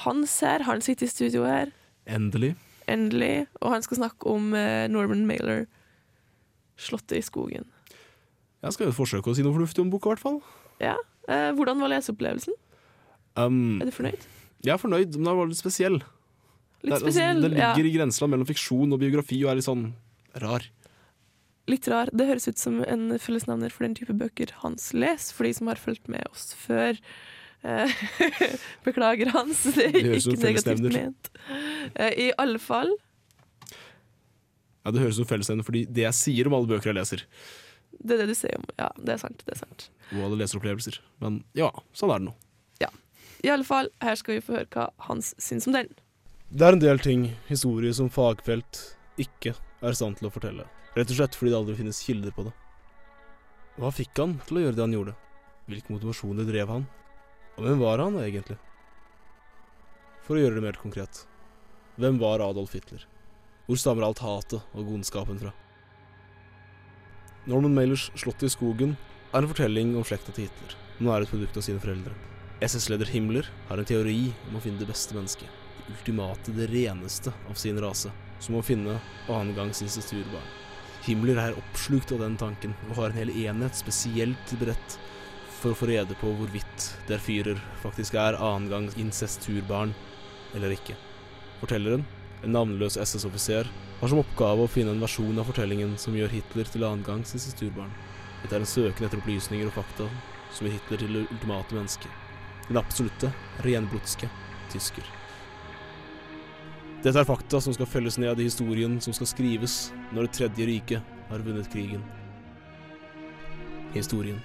Hans 0.05 0.35
her. 0.45 0.65
Han 0.69 0.83
sitter 0.85 1.07
i 1.07 1.13
studio 1.13 1.47
her, 1.49 1.71
Endelig. 2.11 2.53
endelig. 2.91 3.47
Og 3.63 3.73
han 3.73 3.83
skal 3.87 4.01
snakke 4.03 4.29
om 4.29 4.53
eh, 4.59 4.87
Norman 4.93 5.25
Mailer, 5.31 5.65
'Slottet 6.77 7.17
i 7.17 7.25
skogen'. 7.25 7.65
Jeg 8.67 8.75
skal 8.75 8.91
jo 8.91 8.97
forsøke 8.97 9.31
å 9.31 9.37
si 9.37 9.45
noe 9.47 9.55
fornuftig 9.55 9.81
om 9.81 9.89
boka, 9.93 10.11
i 10.11 10.13
hvert 10.17 10.21
fall. 10.27 10.41
Ja. 10.83 10.97
Hvordan 11.27 11.81
var 11.81 11.89
leseopplevelsen? 11.91 12.53
Um, 13.37 13.81
Er 13.83 13.89
du 13.89 13.95
fornøyd? 13.95 14.27
jeg 14.65 14.73
er 14.75 14.79
fornøyd, 14.81 15.17
men 15.17 15.25
den 15.27 15.37
var 15.39 15.49
litt 15.49 15.59
spesiell. 15.59 15.97
Litt 15.99 16.05
Det 16.85 16.93
altså, 16.93 17.07
spesiell? 17.09 17.41
ligger 17.41 17.55
den 17.55 17.59
ja. 17.63 17.71
ligger 17.75 17.89
i 17.89 17.95
grenseland 17.97 18.31
mellom 18.35 18.47
fiksjon 18.49 18.93
og 18.95 19.01
biografi 19.01 19.39
og 19.45 19.51
er 19.51 19.59
litt 19.59 19.67
sånn 19.67 19.87
rar. 20.43 20.67
Litt 21.71 21.89
rar. 21.91 22.11
Det 22.15 22.29
høres 22.29 22.47
ut 22.49 22.61
som 22.61 22.79
en 22.87 23.09
fellesnavner 23.19 23.73
for 23.75 23.87
den 23.87 23.97
type 23.99 24.15
bøker 24.15 24.53
Hans 24.63 24.93
leser, 24.95 25.35
for 25.35 25.49
de 25.49 25.55
som 25.57 25.71
har 25.71 25.81
fulgt 25.83 26.07
med 26.13 26.23
oss 26.31 26.53
før. 26.59 26.99
Eh, 27.67 27.91
Beklager, 28.87 29.33
Hans. 29.35 29.65
Det 29.75 29.89
er 29.91 29.99
Det 29.99 30.21
ikke 30.23 30.39
negativt 30.45 30.87
ment. 30.95 31.31
Eh, 31.95 32.13
I 32.29 32.33
alle 32.39 32.61
fall 32.63 32.93
Ja, 34.87 34.93
Det 34.95 35.03
høres 35.03 35.17
ut 35.19 35.25
som 35.25 35.31
fellesnevner 35.33 35.67
fordi 35.67 35.87
det 35.91 36.05
jeg 36.05 36.15
sier 36.15 36.47
om 36.47 36.55
alle 36.55 36.71
bøker 36.71 36.93
jeg 36.93 37.01
leser, 37.01 37.23
Det 37.99 38.15
er 38.15 38.23
det 38.23 38.29
du 38.31 38.39
sier 38.39 38.61
om 38.61 38.67
Ja, 38.79 38.93
det 39.01 39.17
er 39.17 39.23
sant. 39.25 39.43
Det 39.47 39.57
er 39.57 39.65
sant. 39.65 39.89
og 40.13 40.21
alle 40.29 40.39
leseropplevelser. 40.45 41.01
Men 41.25 41.41
ja, 41.59 41.73
sånn 41.97 42.13
er 42.15 42.21
det 42.23 42.31
nå. 42.31 42.37
I 43.45 43.51
alle 43.53 43.67
fall, 43.69 43.91
her 44.03 44.17
skal 44.19 44.39
vi 44.39 44.43
få 44.43 44.57
høre 44.57 44.69
hva 44.73 44.89
Hans 45.07 45.35
syns 45.39 45.69
om 45.69 45.75
den. 45.77 45.91
Det 46.51 46.67
er 46.67 46.77
en 46.77 46.83
del 46.83 46.99
ting 47.03 47.27
historie 47.51 47.93
som 47.95 48.09
fagfelt 48.11 48.81
ikke 49.21 49.53
er 49.83 49.97
sann 49.97 50.15
til 50.17 50.29
å 50.29 50.33
fortelle. 50.33 50.67
Rett 50.97 51.11
og 51.13 51.19
slett 51.19 51.37
fordi 51.37 51.53
det 51.53 51.59
aldri 51.59 51.77
finnes 51.79 52.03
kilder 52.07 52.33
på 52.33 52.47
det. 52.47 52.55
Hva 53.77 53.91
fikk 53.93 54.17
han 54.23 54.39
til 54.49 54.59
å 54.59 54.63
gjøre 54.65 54.79
det 54.79 54.85
han 54.87 54.97
gjorde? 54.97 55.17
Hvilke 55.69 55.93
motivasjoner 55.93 56.49
drev 56.49 56.73
han? 56.73 56.87
Og 57.57 57.67
hvem 57.67 57.83
var 57.83 58.01
han 58.01 58.17
egentlig? 58.23 58.57
For 60.25 60.37
å 60.37 60.41
gjøre 60.41 60.59
det 60.59 60.65
mer 60.65 60.79
konkret. 60.81 61.25
Hvem 62.01 62.19
var 62.21 62.45
Adolf 62.45 62.73
Hitler? 62.77 63.05
Hvor 63.67 63.81
stammer 63.81 64.07
alt 64.07 64.23
hatet 64.25 64.63
og 64.77 64.89
godskapen 64.89 65.41
fra? 65.41 65.53
Norman 67.47 67.75
Mailers 67.77 68.11
'Slottet 68.15 68.49
i 68.49 68.55
skogen' 68.55 68.97
er 69.33 69.43
en 69.43 69.49
fortelling 69.49 69.95
om 69.97 70.05
slekta 70.05 70.33
til 70.35 70.49
Hitler. 70.49 70.73
Nå 70.99 71.13
er 71.13 71.23
et 71.23 71.31
produkt 71.31 71.57
av 71.57 71.63
sine 71.63 71.83
foreldre. 71.83 72.15
SS-leder 72.65 73.11
Himmler 73.13 73.47
har 73.69 73.79
en 73.79 73.85
teori 73.85 74.33
om 74.49 74.57
å 74.57 74.63
finne 74.65 74.81
det 74.81 74.89
beste 74.89 75.15
mennesket. 75.15 75.49
Det 75.77 75.95
ultimate, 75.95 76.55
det 76.57 76.71
reneste 76.73 77.33
av 77.49 77.55
sin 77.55 77.79
rase. 77.79 78.11
Som 78.41 78.59
å 78.59 78.65
finne 78.65 78.99
annengangs 79.33 79.83
incestuerbarn. 79.85 80.55
Himmler 81.07 81.39
er 81.39 81.59
oppslukt 81.59 82.11
av 82.13 82.23
den 82.25 82.37
tanken, 82.41 82.75
og 82.91 82.99
har 82.99 83.13
en 83.13 83.21
hel 83.21 83.31
enhet 83.31 83.79
spesielt 83.79 84.55
beredt 84.61 84.97
for 85.57 85.73
å 85.73 85.79
få 85.79 85.89
rede 85.89 86.17
på 86.21 86.31
hvorvidt 86.37 86.87
der 87.09 87.23
Führer 87.23 87.61
faktisk 87.83 88.17
er 88.21 88.39
annengangs 88.39 88.97
incesturbarn 89.01 89.95
eller 90.55 90.75
ikke. 90.75 90.97
Fortelleren, 91.61 92.05
en 92.45 92.53
navnløs 92.53 92.99
SS-offiser, 93.01 93.71
har 94.01 94.13
som 94.13 94.21
oppgave 94.21 94.67
å 94.67 94.71
finne 94.71 94.93
en 94.93 95.03
versjon 95.03 95.39
av 95.41 95.49
fortellingen 95.49 95.97
som 96.01 96.17
gjør 96.17 96.35
Hitler 96.35 96.69
til 96.69 96.85
annengangs 96.85 97.33
incesturbarn. 97.39 97.95
Dette 98.43 98.59
er 98.59 98.63
en 98.63 98.69
søken 98.69 99.07
etter 99.07 99.23
opplysninger 99.23 99.71
og 99.71 99.79
fakta 99.79 100.11
som 100.53 100.67
gjør 100.67 100.77
Hitler 100.77 101.03
til 101.03 101.17
det 101.17 101.25
ultimate 101.31 101.79
mennesket. 101.79 102.13
Den 102.69 102.83
absolutte, 102.83 103.33
renblodske 103.65 104.29
tysker. 104.75 105.07
Dette 107.05 107.21
er 107.21 107.29
fakta 107.29 107.61
som 107.61 107.75
skal 107.77 107.89
følges 107.89 108.17
ned 108.19 108.41
i 108.41 108.47
historien 108.49 108.97
som 109.05 109.15
skal 109.15 109.29
skrives 109.29 109.75
når 110.17 110.27
Det 110.27 110.37
tredje 110.39 110.69
riket 110.71 111.19
har 111.29 111.45
vunnet 111.45 111.69
krigen. 111.73 112.01
Historien. 113.93 114.41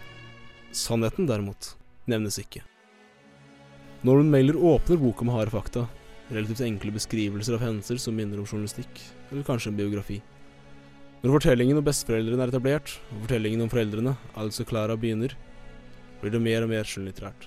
Sannheten, 0.76 1.28
derimot, 1.28 1.76
nevnes 2.12 2.38
ikke. 2.42 2.64
Norman 4.04 4.32
Mailer 4.34 4.58
åpner 4.58 5.00
boka 5.00 5.26
med 5.26 5.36
harde 5.36 5.54
fakta, 5.54 5.86
relativt 6.32 6.64
enkle 6.66 6.94
beskrivelser 6.96 7.58
av 7.58 7.66
hendelser 7.66 8.00
som 8.02 8.16
minner 8.18 8.40
om 8.42 8.48
journalistikk, 8.48 9.02
eller 9.30 9.48
kanskje 9.48 9.72
en 9.72 9.80
biografi. 9.80 10.22
Når 11.22 11.36
fortellingen 11.38 11.78
om 11.78 11.86
besteforeldrene 11.86 12.48
er 12.48 12.54
etablert, 12.54 12.96
og 13.12 13.26
fortellingen 13.28 13.62
om 13.62 13.70
foreldrene, 13.70 14.16
altså 14.34 14.66
Clara, 14.66 14.96
begynner, 14.98 15.36
blir 16.22 16.34
det 16.34 16.42
mer 16.42 16.66
og 16.66 16.72
mer 16.72 16.88
skjønnlitterært. 16.88 17.46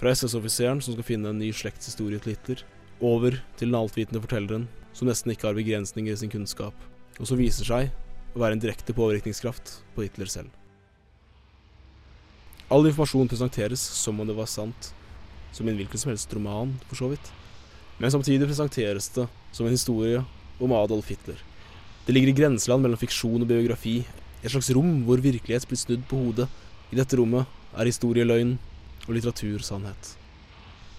Fra 0.00 0.12
SS-offiseren 0.12 0.82
som 0.82 0.96
skal 0.96 1.06
finne 1.06 1.30
en 1.30 1.38
ny 1.38 1.52
slektshistorie 1.54 2.18
til 2.20 2.34
Hitler, 2.34 2.64
over 3.00 3.38
til 3.58 3.68
den 3.70 3.78
altvitende 3.78 4.22
fortelleren 4.22 4.66
som 4.96 5.08
nesten 5.10 5.32
ikke 5.32 5.50
har 5.50 5.56
begrensninger 5.56 6.14
i 6.14 6.20
sin 6.20 6.32
kunnskap, 6.32 6.74
og 7.20 7.28
som 7.28 7.40
viser 7.40 7.68
seg 7.68 7.90
å 8.36 8.40
være 8.40 8.56
en 8.56 8.62
direkte 8.62 8.94
påvirkningskraft 8.96 9.80
på 9.94 10.06
Hitler 10.06 10.30
selv. 10.30 10.52
All 12.72 12.86
informasjon 12.88 13.28
presenteres 13.30 13.80
som 13.80 14.18
om 14.20 14.26
det 14.26 14.36
var 14.36 14.48
sant, 14.50 14.92
som 15.54 15.68
i 15.68 15.72
en 15.72 15.78
hvilken 15.78 16.00
som 16.00 16.10
helst 16.10 16.32
roman, 16.34 16.74
for 16.88 16.98
så 16.98 17.10
vidt. 17.12 17.28
Men 18.00 18.12
samtidig 18.12 18.48
presenteres 18.48 19.08
det 19.14 19.28
som 19.54 19.68
en 19.68 19.76
historie 19.76 20.24
om 20.60 20.74
Adolf 20.76 21.12
Hitler. 21.12 21.38
Det 22.06 22.14
ligger 22.14 22.32
i 22.32 22.36
grenseland 22.40 22.84
mellom 22.84 23.00
fiksjon 23.00 23.42
og 23.42 23.48
biografi, 23.50 24.00
et 24.42 24.52
slags 24.52 24.68
rom 24.76 25.00
hvor 25.06 25.22
virkelighet 25.22 25.66
blir 25.68 25.80
snudd 25.80 26.04
på 26.10 26.20
hodet. 26.20 26.46
I 26.92 26.98
dette 26.98 27.18
rommet 27.18 27.48
er 27.74 27.88
historie 27.88 28.26
løgn 28.26 28.56
og 29.06 29.14
litteratur 29.16 29.64
sannhet. 29.64 30.16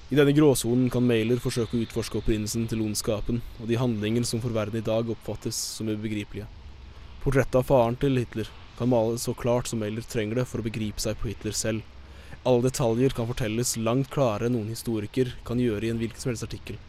I 0.08 0.15
denne 0.15 0.32
gråsonen 0.32 0.88
kan 0.88 1.04
Mailer 1.04 1.39
forsøke 1.43 1.76
å 1.76 1.82
utforske 1.84 2.22
opprinnelsen 2.22 2.63
til 2.72 2.80
ondskapen 2.86 3.41
og 3.60 3.65
de 3.67 3.76
handlinger 3.76 4.24
som 4.24 4.39
for 4.39 4.56
verden 4.56 4.80
i 4.80 4.86
dag 4.86 5.10
oppfattes 5.12 5.58
som 5.76 5.89
ubegripelige. 5.91 6.46
Portrettet 7.26 7.58
av 7.60 7.65
faren 7.67 7.98
til 8.00 8.15
Hitler 8.15 8.48
kan 8.78 8.88
males 8.88 9.26
så 9.28 9.34
klart 9.36 9.67
som 9.67 9.84
Mailer 9.84 10.08
trenger 10.08 10.39
det 10.39 10.46
for 10.48 10.63
å 10.63 10.67
begripe 10.70 11.04
seg 11.04 11.20
på 11.20 11.28
Hitler 11.34 11.52
selv. 11.52 11.84
Alle 12.48 12.70
detaljer 12.70 13.17
kan 13.17 13.28
fortelles 13.28 13.76
langt 13.84 14.08
klarere 14.13 14.48
enn 14.48 14.56
noen 14.56 14.72
historiker 14.72 15.34
kan 15.43 15.60
gjøre 15.60 15.89
i 15.89 15.91
en 15.91 16.00
hvilken 16.00 16.24
som 16.24 16.32
helst 16.32 16.48
artikkel. 16.48 16.80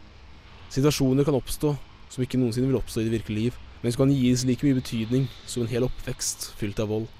Situasjoner 0.71 1.27
kan 1.27 1.35
oppstå 1.35 1.75
som 2.07 2.23
ikke 2.23 2.39
noensinne 2.39 2.71
vil 2.71 2.79
oppstå 2.79 3.03
i 3.03 3.09
det 3.09 3.17
virkelige 3.17 3.49
liv, 3.49 3.61
men 3.83 3.91
som 3.91 4.05
kan 4.05 4.15
gis 4.15 4.47
like 4.47 4.63
mye 4.63 4.79
betydning 4.79 5.27
som 5.43 5.65
en 5.65 5.73
hel 5.73 5.91
oppvekst 5.91 6.53
fylt 6.61 6.79
av 6.79 6.95
vold. 6.95 7.11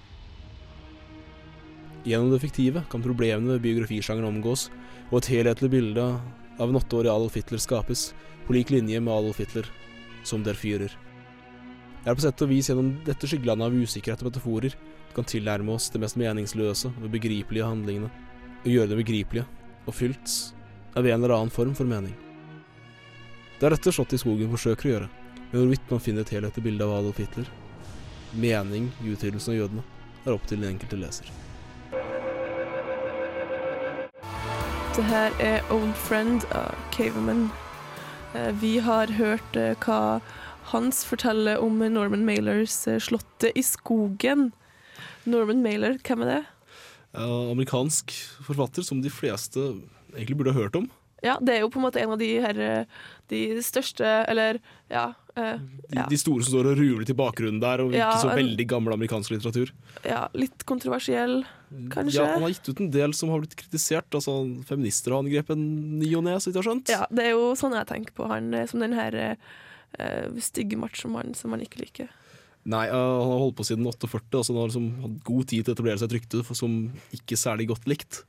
Gjennom 2.08 2.32
det 2.32 2.40
fiktive 2.40 2.84
kan 2.92 3.04
problemene 3.04 3.58
ved 3.58 3.66
biografisjangeren 3.66 4.30
omgås, 4.30 4.70
og 5.10 5.20
et 5.20 5.32
helhetlig 5.34 5.72
bilde 5.74 6.06
av 6.60 6.70
en 6.70 6.80
åtteårig 6.80 7.12
Adolf 7.12 7.36
Hitler 7.36 7.60
skapes, 7.60 8.14
på 8.48 8.56
lik 8.56 8.72
linje 8.72 9.02
med 9.02 9.14
Adolf 9.14 9.42
Hitler, 9.42 9.68
som 10.24 10.44
der 10.44 10.58
fyrer. 10.58 10.94
Det 12.04 12.08
er 12.08 12.16
på 12.16 12.24
sett 12.24 12.42
og 12.46 12.52
vis 12.52 12.70
gjennom 12.72 12.94
dette 13.06 13.28
skyggelandet 13.28 13.68
av 13.68 13.76
usikkerhet 13.76 14.24
og 14.24 14.30
metaforer 14.30 14.78
vi 15.10 15.16
kan 15.16 15.28
tilnærme 15.28 15.74
oss 15.74 15.90
det 15.90 16.00
mest 16.04 16.20
meningsløse 16.22 16.92
og 16.94 17.12
begripelige 17.12 17.68
handlingene, 17.68 18.12
og 18.64 18.70
gjøre 18.70 18.92
det 18.92 19.00
begripelige 19.02 19.46
og 19.88 19.96
fylt 19.96 20.36
av 20.96 21.06
en 21.08 21.18
eller 21.18 21.36
annen 21.36 21.54
form 21.54 21.76
for 21.76 21.90
mening. 21.90 22.16
Det 23.60 23.68
er 23.68 23.76
dette 23.76 23.92
Slottet 23.92 24.20
i 24.20 24.22
skogen 24.24 24.52
forsøker 24.54 24.88
å 24.88 24.94
gjøre, 24.94 25.12
men 25.50 25.58
hvorvidt 25.60 25.92
man 25.92 26.04
finner 26.04 26.24
et 26.24 26.34
helhetlig 26.38 26.64
bilde 26.70 26.88
av 26.88 26.96
Adolf 27.02 27.20
Hitler, 27.20 27.52
mening 28.38 28.88
i 29.04 29.12
utryddelsen 29.12 29.56
av 29.56 29.62
jødene, 29.64 29.86
er 30.26 30.36
opp 30.36 30.48
til 30.48 30.62
den 30.62 30.76
enkelte 30.76 31.00
leser. 31.02 31.49
Det 35.00 35.06
her 35.08 35.36
er 35.40 35.62
Old 35.72 35.94
Friend 35.96 36.44
av 36.52 36.74
Caveman. 36.92 37.46
Eh, 38.36 38.50
Vi 38.60 38.82
har 38.84 39.08
hørt 39.16 39.56
eh, 39.56 39.72
hva 39.80 40.20
Hans 40.74 41.06
forteller 41.08 41.62
om 41.64 41.78
Norman 41.80 42.26
Mailers 42.28 42.76
eh, 42.84 42.98
'Slottet 43.00 43.56
i 43.56 43.64
skogen'. 43.64 44.50
Norman 45.24 45.62
Mailer, 45.64 45.96
hvem 46.04 46.26
er 46.26 46.32
det? 46.34 46.42
Amerikansk 47.16 48.12
forfatter 48.44 48.84
som 48.84 49.00
de 49.00 49.08
fleste 49.10 49.70
egentlig 50.18 50.36
burde 50.36 50.52
ha 50.52 50.66
hørt 50.66 50.76
om. 50.76 50.90
Ja, 51.24 51.38
det 51.40 51.56
er 51.56 51.64
jo 51.64 51.70
på 51.72 51.80
en 51.80 51.86
måte 51.88 52.04
en 52.04 52.12
av 52.12 52.20
de 52.20 52.28
her 52.44 52.60
De 53.32 53.40
største, 53.64 54.04
eller 54.28 54.60
ja, 54.92 55.14
eh, 55.38 55.64
De, 55.64 55.96
ja, 55.96 56.10
de 56.12 56.20
store 56.20 56.44
som 56.44 56.58
står 56.58 56.74
og 56.74 56.78
ruler 56.84 57.08
til 57.08 57.16
bakgrunnen 57.16 57.64
der, 57.64 57.86
og 57.86 57.96
Ja, 57.96 58.12
ikke 58.12 58.28
så 58.28 58.36
veldig 58.36 58.68
gammel 58.68 59.00
amerikansk 59.00 59.32
litteratur. 59.32 59.72
ja, 60.04 60.28
litt 60.36 60.66
kontroversiell, 60.66 61.46
kanskje. 61.94 62.20
Ja, 62.20 62.34
Han 62.34 62.46
har 62.46 62.54
gitt 62.54 62.70
ut 62.70 62.80
en 62.80 62.92
del 62.92 63.14
som 63.14 63.32
har 63.34 63.42
blitt 63.44 63.56
kritisert. 63.60 64.10
Altså, 64.16 64.36
Feminister 64.68 65.14
har 65.14 65.24
angrepet 65.24 65.60
ny 65.60 66.12
og 66.18 66.26
ne, 66.26 66.36
så 66.38 66.50
vidt 66.50 66.58
jeg 66.58 66.64
har 66.64 66.70
skjønt. 66.70 66.94
Ja, 66.94 67.08
det 67.14 67.26
er 67.28 67.36
jo 67.36 67.52
sånn 67.60 67.78
jeg 67.78 67.90
tenker 67.90 68.16
på 68.18 68.30
han, 68.32 68.52
eh, 68.58 68.68
som 68.70 68.84
den 68.84 68.96
her 68.98 69.18
uh, 69.34 70.40
stygge 70.44 70.80
machomannen 70.80 71.38
som 71.38 71.54
man 71.54 71.64
ikke 71.66 71.84
liker. 71.84 72.14
Nei, 72.70 72.86
uh, 72.92 72.94
han 72.96 73.34
har 73.34 73.44
holdt 73.46 73.58
på 73.60 73.68
siden 73.70 73.88
48, 73.88 74.30
altså 74.42 74.54
han 74.54 74.62
har 74.62 74.72
liksom 74.72 74.88
hatt 75.06 75.18
god 75.32 75.50
tid 75.52 75.66
til 75.66 75.74
å 75.74 75.78
etablere 75.78 76.02
seg 76.02 76.10
et 76.10 76.18
rykte 76.20 76.58
som 76.58 76.80
ikke 77.16 77.40
særlig 77.40 77.70
godt 77.72 77.90
likt. 77.90 78.24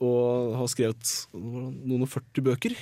Og 0.00 0.56
har 0.56 0.72
skrevet 0.72 1.12
noen 1.34 2.06
og 2.06 2.08
40 2.08 2.46
bøker, 2.46 2.74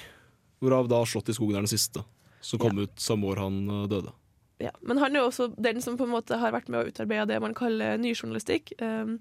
hvorav 0.62 0.86
da 0.90 1.02
'Slått 1.02 1.32
i 1.32 1.34
skogen' 1.34 1.58
er 1.58 1.66
den 1.66 1.70
siste. 1.70 2.04
Som 2.40 2.60
kom 2.62 2.78
ut 2.78 2.94
samme 3.02 3.26
år 3.26 3.42
han 3.42 3.88
døde. 3.90 4.14
Ja, 4.58 4.72
men 4.82 4.98
han 4.98 5.14
er 5.14 5.22
jo 5.22 5.28
også 5.30 5.52
den 5.54 5.78
som 5.82 5.96
på 5.98 6.06
en 6.06 6.14
måte 6.16 6.38
har 6.38 6.54
vært 6.54 6.70
med 6.70 6.80
å 6.80 6.90
utarbeide 6.90 7.28
det 7.30 7.38
man 7.42 7.54
kaller 7.54 7.98
nyjournalistikk. 8.02 8.72
Um, 8.82 9.20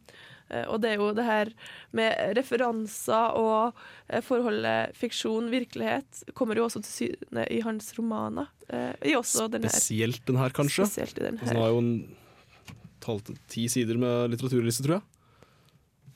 og 0.72 0.80
det 0.84 0.92
er 0.94 1.02
jo 1.02 1.10
det 1.18 1.26
her 1.28 1.50
med 1.98 2.38
referanser 2.38 3.36
og 3.40 3.74
eh, 4.10 4.22
forholdet 4.24 4.94
fiksjon-virkelighet 4.98 6.24
kommer 6.38 6.56
jo 6.60 6.66
også 6.70 6.82
til 6.86 6.94
syne 7.12 7.44
i 7.52 7.60
hans 7.66 7.92
romaner. 7.98 8.48
Eh, 8.70 8.94
i 9.12 9.16
også 9.20 9.50
den. 9.52 9.68
Spesielt 9.68 10.24
den 10.28 10.38
her, 10.40 10.50
kanskje. 10.56 10.86
Spesielt 10.88 11.18
i 11.20 11.26
den 11.28 11.38
Altså, 11.40 11.52
her. 11.52 11.54
den 11.54 11.64
har 11.64 11.74
jo 11.76 11.84
en 11.84 12.16
talt 13.04 13.34
ti 13.52 13.68
sider 13.72 13.98
med 14.02 14.32
litteraturliste, 14.34 14.84
tror 14.88 15.00
jeg. 15.00 15.06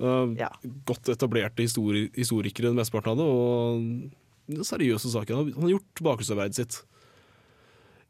Uh, 0.01 0.31
Ja. 0.39 0.47
Godt 0.89 1.11
etablerte 1.13 1.61
histori 1.61 2.07
historikere, 2.15 2.71
mesteparten 2.73 3.11
av 3.13 3.19
det, 3.19 3.27
og 4.57 4.65
seriøse 4.65 5.11
saker. 5.13 5.35
Han 5.37 5.51
har- 5.61 5.69
gjort 5.75 6.01
bakgrunnsarbeidet 6.01 6.55
sitt. 6.57 6.81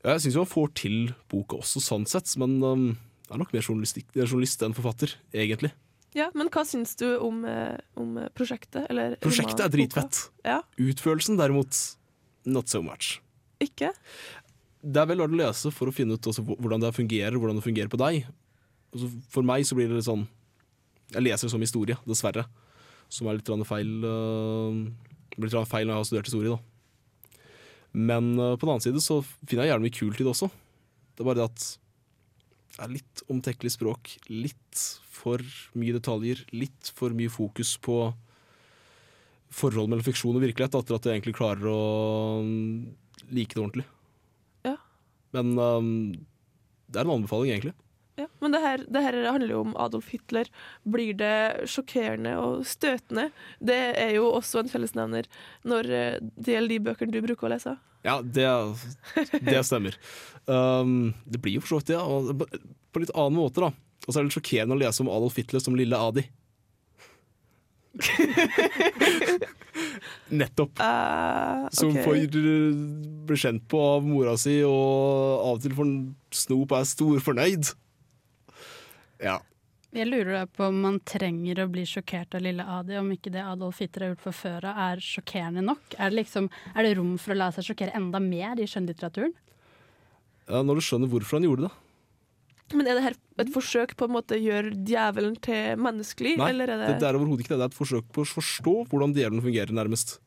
Jeg 0.03 0.21
syns 0.23 0.35
han 0.39 0.45
får 0.49 0.71
til 0.73 0.95
boka 1.29 1.57
også, 1.59 1.81
sånn 1.83 2.07
sett, 2.07 2.31
men 2.39 2.63
um, 2.63 2.97
er 3.29 3.37
nok 3.37 3.51
mer 3.53 3.61
journalist 3.61 4.63
enn 4.63 4.73
forfatter, 4.73 5.13
egentlig. 5.33 5.71
Ja, 6.17 6.27
men 6.35 6.49
hva 6.51 6.63
syns 6.67 6.93
du 6.99 7.05
om, 7.23 7.43
eh, 7.47 7.77
om 7.99 8.17
eh, 8.19 8.29
prosjektet? 8.35 8.83
Eller 8.91 9.15
Prosjektet 9.23 9.63
er 9.63 9.71
dritfett. 9.71 10.25
Ja, 10.43 10.59
Utførelsen 10.81 11.39
derimot, 11.39 11.77
not 12.45 12.71
so 12.71 12.81
much. 12.83 13.19
ikke? 13.63 13.93
Det 14.81 14.97
er 14.97 15.07
vel 15.07 15.21
verdt 15.21 15.37
å 15.37 15.39
lese 15.39 15.71
for 15.71 15.87
å 15.87 15.93
finne 15.95 16.17
ut 16.17 16.25
hvordan 16.25 16.81
det 16.81 16.95
fungerer, 16.97 17.37
hvordan 17.37 17.59
det 17.59 17.63
fungerer 17.63 17.91
på 17.91 17.99
deg. 18.01 18.25
Altså, 18.91 19.07
for 19.31 19.47
meg 19.47 19.63
så 19.67 19.77
blir 19.77 19.87
det 19.87 20.01
litt 20.01 20.07
sånn 20.07 20.25
Jeg 21.13 21.23
leser 21.23 21.47
det 21.47 21.51
som 21.53 21.63
historie, 21.63 21.95
dessverre. 22.07 22.43
Som 23.11 23.27
er 23.27 23.37
litt 23.37 23.47
feil 23.67 23.91
uh, 24.03 24.71
Blir 25.37 25.47
litt 25.47 25.69
feil 25.69 25.87
når 25.87 25.93
jeg 25.93 25.99
har 25.99 26.09
studert 26.09 26.31
historie, 26.31 26.55
da. 26.57 27.39
Men 27.91 28.33
på 28.35 28.63
den 28.63 28.71
annen 28.71 28.83
side 28.83 29.03
så 29.03 29.19
finner 29.21 29.65
jeg 29.65 29.73
gjerne 29.73 29.83
mye 29.83 29.95
kult 29.95 30.19
i 30.19 30.23
det 30.23 30.31
også. 30.31 30.47
Det 31.15 31.23
er 31.23 31.27
bare 31.27 31.41
det 31.41 31.47
at 31.49 31.65
er 32.79 32.91
litt 32.91 33.23
omtekkelig 33.31 33.73
språk. 33.75 34.15
Litt 34.31 34.83
for 35.11 35.43
mye 35.77 35.95
detaljer. 35.97 36.43
Litt 36.55 36.91
for 36.95 37.15
mye 37.17 37.31
fokus 37.31 37.75
på 37.81 38.03
forhold 39.51 39.91
mellom 39.91 40.05
fiksjon 40.05 40.37
og 40.37 40.45
virkelighet, 40.45 40.77
etter 40.79 40.95
at 40.95 41.07
jeg 41.07 41.19
egentlig 41.19 41.35
klarer 41.35 41.67
å 41.67 41.79
mm, 42.45 42.75
like 43.35 43.55
det 43.55 43.63
ordentlig. 43.63 43.87
Ja. 44.67 44.77
Men 45.35 45.53
um, 45.59 45.89
det 46.87 47.01
er 47.01 47.07
en 47.07 47.15
anbefaling, 47.17 47.51
egentlig. 47.51 47.75
Ja, 48.19 48.27
men 48.43 48.53
det 48.53 48.61
her, 48.63 48.83
det 48.91 49.01
her 49.05 49.17
handler 49.25 49.53
jo 49.53 49.61
om 49.65 49.75
Adolf 49.79 50.09
Hitler. 50.13 50.49
Blir 50.83 51.15
det 51.17 51.67
sjokkerende 51.71 52.35
og 52.39 52.65
støtende? 52.67 53.29
Det 53.63 53.79
er 53.99 54.15
jo 54.17 54.27
også 54.35 54.61
en 54.61 54.71
fellesnevner 54.71 55.29
når 55.67 55.89
eh, 55.95 56.17
det 56.35 56.57
gjelder 56.57 56.73
de 56.73 56.83
bøkene 56.89 57.15
du 57.15 57.21
bruker 57.23 57.47
å 57.47 57.53
lese. 57.53 57.77
Ja, 58.03 58.17
det, 58.25 58.47
det 59.45 59.61
stemmer. 59.67 59.97
Um, 60.49 61.13
det 61.29 61.37
blir 61.41 61.59
jo 61.59 61.61
for 61.63 61.75
så 61.75 61.81
vidt 61.81 61.91
det, 61.93 62.37
på- 62.41 62.61
på 62.91 62.99
litt 63.03 63.13
annen 63.15 63.37
måte, 63.37 63.61
da. 63.61 63.69
Og 64.07 64.09
så 64.09 64.17
er 64.17 64.23
det 64.23 64.29
litt 64.31 64.37
sjokkerende 64.39 64.73
å 64.75 64.81
lese 64.81 65.03
om 65.03 65.11
Adolf 65.13 65.35
Hitler 65.37 65.61
som 65.61 65.75
lille 65.77 65.97
Adi. 66.01 66.23
Nettopp. 70.31 70.79
Eh, 70.79 71.67
Som 71.75 71.91
ok. 71.91 72.03
får 72.05 72.15
uh, 72.35 72.75
bli 73.27 73.37
kjent 73.37 73.65
på 73.71 73.79
av 73.97 74.05
mora 74.07 74.35
si, 74.39 74.57
og 74.63 75.41
av 75.43 75.57
og 75.57 75.61
til 75.63 75.75
får 75.77 75.87
en 75.89 75.97
snop 76.35 76.71
og 76.71 76.77
er 76.79 76.87
storfornøyd. 76.89 77.71
Ja. 79.21 79.37
Jeg 79.91 80.07
lurer 80.07 80.45
på 80.47 80.69
om 80.71 80.77
man 80.85 81.01
trenger 81.03 81.65
å 81.65 81.67
bli 81.71 81.83
sjokkert 81.89 82.37
av 82.37 82.45
lille 82.45 82.63
Adi, 82.63 82.95
om 82.95 83.09
ikke 83.11 83.33
det 83.33 83.41
Adolf 83.43 83.81
Hitler 83.83 84.05
har 84.05 84.13
gjort 84.13 84.23
for 84.23 84.37
før 84.37 84.69
av 84.69 84.77
er 84.85 85.01
sjokkerende 85.03 85.63
nok. 85.67 85.97
Er 85.97 86.13
det, 86.13 86.21
liksom, 86.21 86.47
er 86.71 86.87
det 86.87 86.93
rom 86.95 87.17
for 87.19 87.35
å 87.35 87.39
la 87.41 87.49
seg 87.51 87.67
sjokkere 87.67 87.95
enda 87.99 88.21
mer 88.23 88.61
i 88.61 88.67
skjønnlitteraturen? 88.71 89.33
ja, 90.47 90.61
Når 90.63 90.79
du 90.79 90.85
skjønner 90.85 91.11
hvorfor 91.11 91.39
han 91.39 91.47
gjorde 91.47 91.67
det. 91.67 91.73
Men 92.71 92.87
er 92.87 92.95
det 92.95 93.03
her 93.03 93.15
et 93.43 93.51
forsøk 93.51 93.97
på 93.99 94.07
en 94.07 94.13
måte 94.15 94.37
å 94.37 94.39
gjøre 94.39 94.71
djevelen 94.87 95.35
til 95.43 95.79
menneskelig, 95.83 96.37
Nei, 96.39 96.51
eller 96.53 96.71
er 96.71 96.79
det, 96.79 96.89
det, 96.93 96.99
det 97.03 97.07
er 97.09 97.17
overhodet 97.19 97.43
ikke 97.43 97.51
det. 97.53 97.59
Det 97.59 97.65
er 97.65 97.73
et 97.73 97.79
forsøk 97.81 98.05
på 98.15 98.23
å 98.23 98.29
forstå 98.31 98.75
hvordan 98.91 99.15
djevelen 99.17 99.43
fungerer, 99.43 99.75
nærmest. 99.75 100.21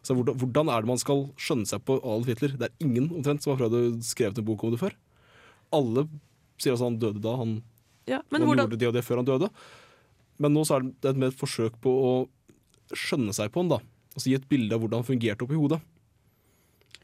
Så 0.00 0.16
hvordan, 0.16 0.38
hvordan 0.40 0.70
er 0.72 0.80
det 0.80 0.88
man 0.94 1.02
skal 1.02 1.26
skjønne 1.36 1.68
seg 1.68 1.82
på 1.84 1.98
Adolf 2.00 2.30
Hitler? 2.32 2.54
Det 2.56 2.70
er 2.70 2.86
ingen 2.86 3.10
omtrent 3.12 3.44
som 3.44 3.52
har 3.52 3.60
prøvd 3.60 3.76
å 3.76 3.82
skrevet 4.06 4.40
en 4.40 4.48
bok 4.48 4.64
om 4.64 4.72
det 4.72 4.80
før. 4.80 4.96
Alle 5.76 6.06
sier 6.56 6.72
altså 6.72 6.88
han 6.88 6.96
døde 7.02 7.20
da, 7.20 7.34
han, 7.36 7.58
ja, 8.08 8.20
men 8.32 8.44
hvordan, 8.46 8.66
gjorde 8.66 8.80
det 8.80 8.90
og 8.90 8.96
det 8.96 9.04
før 9.06 9.20
han 9.20 9.28
døde. 9.28 9.50
Men 10.40 10.54
nå 10.56 10.64
så 10.64 10.78
er 10.78 10.86
det 10.88 11.12
et 11.12 11.20
mer 11.20 11.32
et 11.32 11.40
forsøk 11.40 11.76
på 11.84 11.90
å 11.92 12.12
skjønne 12.96 13.34
seg 13.36 13.52
på 13.52 13.62
han, 13.62 13.74
da. 13.74 13.80
Altså 14.16 14.30
gi 14.30 14.38
et 14.38 14.48
bilde 14.50 14.74
av 14.74 14.82
hvordan 14.82 15.02
han 15.02 15.10
fungerte 15.10 15.46
oppi 15.46 15.58
hodet. 15.58 15.80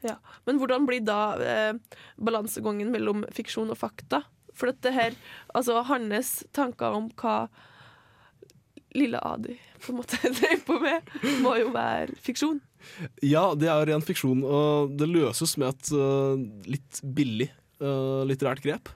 ja. 0.05 0.17
men 0.45 0.59
hvordan 0.61 0.85
blir 0.85 1.01
da 1.05 1.21
eh, 1.41 1.73
balansegangen 2.17 2.91
mellom 2.93 3.23
fiksjon 3.33 3.71
og 3.73 3.79
fakta? 3.79 4.23
For 4.57 4.71
dette 4.71 4.91
her, 4.93 5.15
altså 5.53 5.83
hans 5.85 6.41
tanker 6.55 6.95
om 6.97 7.11
hva 7.21 7.45
lille 8.97 9.19
Adi 9.21 9.57
på 9.83 9.93
en 9.93 9.99
måte 9.99 10.17
drev 10.39 10.63
på 10.65 10.79
med, 10.81 11.11
må 11.43 11.53
jo 11.59 11.69
være 11.75 12.17
fiksjon. 12.23 12.59
Ja, 13.25 13.51
det 13.57 13.69
er 13.69 13.85
ren 13.89 14.05
fiksjon, 14.05 14.41
og 14.41 14.95
det 14.97 15.09
løses 15.11 15.55
med 15.61 15.75
et 15.75 15.91
uh, 15.93 16.33
litt 16.65 17.01
billig 17.03 17.51
uh, 17.83 18.25
litterært 18.27 18.63
grep. 18.65 18.89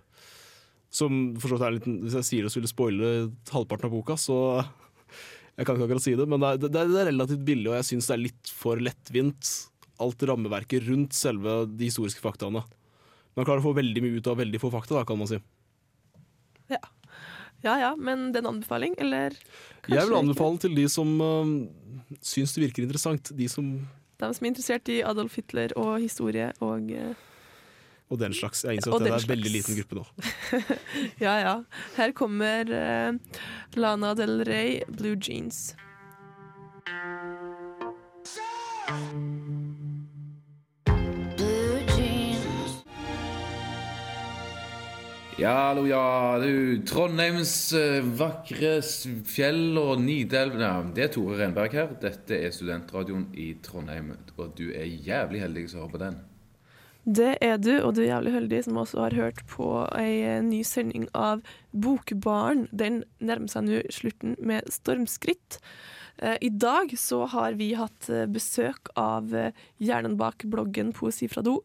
Som 0.91 1.21
for 1.39 1.53
så 1.53 1.57
vidt 1.57 1.87
er 1.87 1.99
Hvis 2.03 2.17
jeg 2.19 2.27
sier 2.27 2.47
det, 2.47 2.63
det 2.65 2.71
spoile 2.71 3.11
halvparten 3.51 3.87
av 3.87 3.93
boka, 3.95 4.17
så 4.19 4.37
jeg 5.57 5.65
kan 5.65 5.77
ikke 5.77 5.87
akkurat 5.87 6.05
si 6.05 6.15
det. 6.19 6.27
Men 6.27 6.43
det 6.43 6.67
er, 6.67 6.73
det 6.75 6.83
er, 6.83 7.09
relativt 7.11 7.45
billig, 7.47 7.69
og 7.71 7.79
jeg 7.79 7.89
syns 7.93 8.11
det 8.11 8.17
er 8.17 8.25
litt 8.25 8.53
for 8.63 8.81
lettvint, 8.81 9.55
alt 10.01 10.27
rammeverket 10.27 10.87
rundt 10.89 11.15
selve 11.15 11.61
de 11.69 11.87
historiske 11.87 12.23
faktaene. 12.23 12.65
Man 13.37 13.47
klarer 13.47 13.61
å 13.63 13.69
få 13.69 13.77
veldig 13.77 14.03
mye 14.03 14.19
ut 14.19 14.27
av 14.27 14.41
veldig 14.41 14.59
få 14.59 14.71
fakta, 14.73 14.97
da, 14.99 15.05
kan 15.07 15.19
man 15.19 15.29
si. 15.29 15.39
Ja 16.71 16.83
ja, 17.61 17.91
men 17.97 18.31
det 18.31 18.39
er 18.39 18.45
en 18.45 18.55
anbefaling, 18.55 18.95
eller 19.01 19.35
jeg 19.85 19.93
vil 19.93 20.13
ikke? 20.13 20.21
anbefale 20.21 20.61
til 20.63 20.77
de 20.77 20.85
som 20.89 21.09
uh, 21.21 21.51
syns 22.25 22.55
det 22.55 22.65
virker 22.65 22.85
interessant, 22.87 23.33
de 23.37 23.47
som 23.51 23.73
De 24.21 24.29
som 24.33 24.45
er 24.45 24.51
interessert 24.51 24.89
i 24.89 25.01
Adolf 25.05 25.37
Hitler 25.37 25.73
og 25.79 25.99
historie 26.01 26.51
og 26.61 26.91
eh, 26.93 27.13
Og 28.11 28.19
den 28.19 28.33
slags. 28.35 28.65
Jeg 28.67 28.79
innså 28.79 28.91
at 28.97 29.05
det 29.05 29.13
er 29.13 29.21
en 29.21 29.29
veldig 29.29 29.51
liten 29.53 29.77
gruppe 29.79 30.01
nå. 30.01 30.05
Ja 31.25 31.37
ja. 31.39 31.55
Her 31.95 32.11
kommer 32.11 32.67
uh, 32.67 33.39
Lana 33.79 34.13
Del 34.19 34.43
Rey, 34.47 34.81
Blue 34.91 35.15
Jeans. 35.15 35.71
Ja, 45.41 45.53
hallo, 45.71 45.87
ja, 45.87 46.37
du. 46.37 46.83
Trondheims 46.85 47.71
eh, 47.73 48.03
vakre 48.19 48.75
fjell 49.25 49.79
og 49.79 49.95
Nidelv 50.03 50.59
ja, 50.61 50.73
Det 50.93 51.07
er 51.07 51.13
Tore 51.15 51.39
Renberg 51.39 51.73
her. 51.73 51.95
Dette 52.03 52.37
er 52.37 52.53
studentradioen 52.53 53.23
i 53.33 53.55
Trondheim. 53.65 54.11
Og 54.35 54.51
du 54.59 54.67
er 54.69 54.85
jævlig 54.85 55.41
heldig 55.41 55.65
som 55.71 55.81
hører 55.81 55.95
på 55.95 56.03
den. 56.03 56.19
Det 57.01 57.31
er 57.41 57.55
du, 57.57 57.71
og 57.81 57.95
du 57.97 58.03
er 58.03 58.11
jævlig 58.11 58.33
heldig 58.35 58.57
som 58.67 58.77
også 58.77 58.99
har 59.01 59.15
hørt 59.17 59.39
på 59.49 59.65
ei 59.97 60.21
eh, 60.21 60.43
ny 60.45 60.59
sending 60.61 61.07
av 61.17 61.41
Bokbaren. 61.73 62.67
Den 62.69 63.01
nærmer 63.17 63.49
seg 63.49 63.65
nå 63.65 63.79
slutten 63.89 64.35
med 64.37 64.69
stormskritt. 64.69 65.57
Eh, 66.21 66.37
I 66.45 66.51
dag 66.53 66.93
så 67.01 67.23
har 67.33 67.57
vi 67.57 67.71
hatt 67.79 68.09
eh, 68.13 68.27
besøk 68.29 68.93
av 68.93 69.33
hjernen 69.81 70.19
bak 70.21 70.45
bloggen 70.45 70.93
Poesi 70.93 71.25
fra 71.31 71.41
do, 71.41 71.63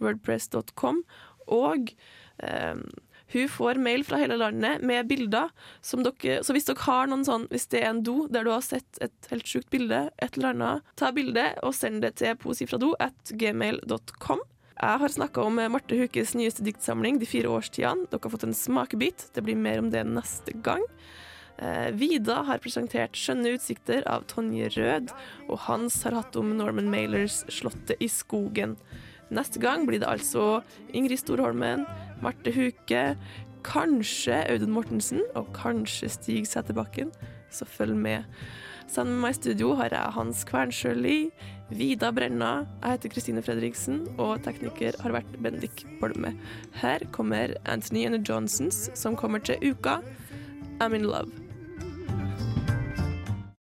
wordpress.com, 0.00 1.04
og 1.52 1.92
um, 2.40 2.82
hun 3.32 3.48
får 3.52 3.80
mail 3.84 4.04
fra 4.08 4.22
hele 4.22 4.38
landet 4.40 4.80
med 4.88 5.08
bilder 5.08 5.50
som 5.84 6.00
dere 6.04 6.40
Så 6.44 6.54
hvis 6.56 6.68
dere 6.68 6.84
har 6.86 7.08
noen 7.08 7.24
sånn 7.26 7.44
Hvis 7.52 7.66
det 7.72 7.82
er 7.82 7.90
en 7.90 8.02
do 8.04 8.22
der 8.32 8.46
du 8.46 8.52
har 8.54 8.64
sett 8.64 9.00
et 9.04 9.28
helt 9.32 9.48
sjukt 9.48 9.68
bilde, 9.72 10.06
et 10.16 10.36
eller 10.38 10.54
annet, 10.54 10.92
ta 10.96 11.10
bildet 11.12 11.60
og 11.60 11.76
send 11.76 12.04
det 12.04 12.14
til 12.20 12.36
poesifrado 12.40 12.94
at 13.04 13.32
gmail.com. 13.36 14.44
Jeg 14.78 14.98
har 15.02 15.10
snakka 15.10 15.42
om 15.42 15.56
Marte 15.72 15.96
Hukes 15.98 16.36
nyeste 16.38 16.62
diktsamling, 16.62 17.18
De 17.18 17.26
fire 17.26 17.50
årstidene. 17.50 18.06
Dere 18.06 18.22
har 18.22 18.30
fått 18.30 18.44
en 18.46 18.54
smakebit. 18.54 19.24
Det 19.34 19.42
blir 19.42 19.58
mer 19.58 19.80
om 19.82 19.90
det 19.90 20.04
neste 20.06 20.54
gang. 20.62 20.84
Eh, 21.58 21.90
Vida 21.90 22.44
har 22.46 22.62
presentert 22.62 23.10
'Skjønne 23.18 23.58
utsikter' 23.58 24.06
av 24.06 24.22
Tonje 24.30 24.68
Rød, 24.76 25.10
og 25.48 25.58
Hans 25.66 26.02
har 26.04 26.14
hatt 26.14 26.36
om 26.36 26.56
Norman 26.56 26.90
Mailers 26.90 27.42
'Slottet 27.48 27.98
i 27.98 28.06
skogen'. 28.06 28.76
Neste 29.32 29.58
gang 29.58 29.84
blir 29.84 29.98
det 29.98 30.06
altså 30.06 30.62
Ingrid 30.94 31.18
Storholmen, 31.18 31.84
Marte 32.22 32.52
Huke, 32.52 33.18
kanskje 33.64 34.48
Audun 34.48 34.70
Mortensen 34.70 35.22
og 35.34 35.52
kanskje 35.52 36.08
Stig 36.08 36.46
Sæterbakken, 36.46 37.10
så 37.50 37.66
følg 37.66 37.96
med. 37.96 38.24
Sammen 38.86 39.14
med 39.14 39.22
meg 39.22 39.30
i 39.30 39.40
studio 39.42 39.74
har 39.74 39.90
jeg 39.90 40.14
Hans 40.14 40.44
Kvernsjøli, 40.44 41.32
Vida 41.68 42.08
Brenna, 42.16 42.64
jeg 42.80 42.94
heter 42.94 43.12
Kristine 43.12 43.42
Fredriksen, 43.44 44.06
og 44.16 44.40
tekniker 44.46 44.96
har 45.02 45.12
vært 45.18 45.34
Bendik 45.44 45.82
Bolme. 46.00 46.32
Her 46.80 47.04
kommer 47.12 47.52
Anthony 47.68 48.06
and 48.06 48.16
the 48.16 48.22
Johnsons, 48.24 48.88
som 48.96 49.16
kommer 49.16 49.44
til 49.44 49.60
uka. 49.60 49.98
I'm 50.80 50.96
in 50.96 51.04
love. 51.04 51.47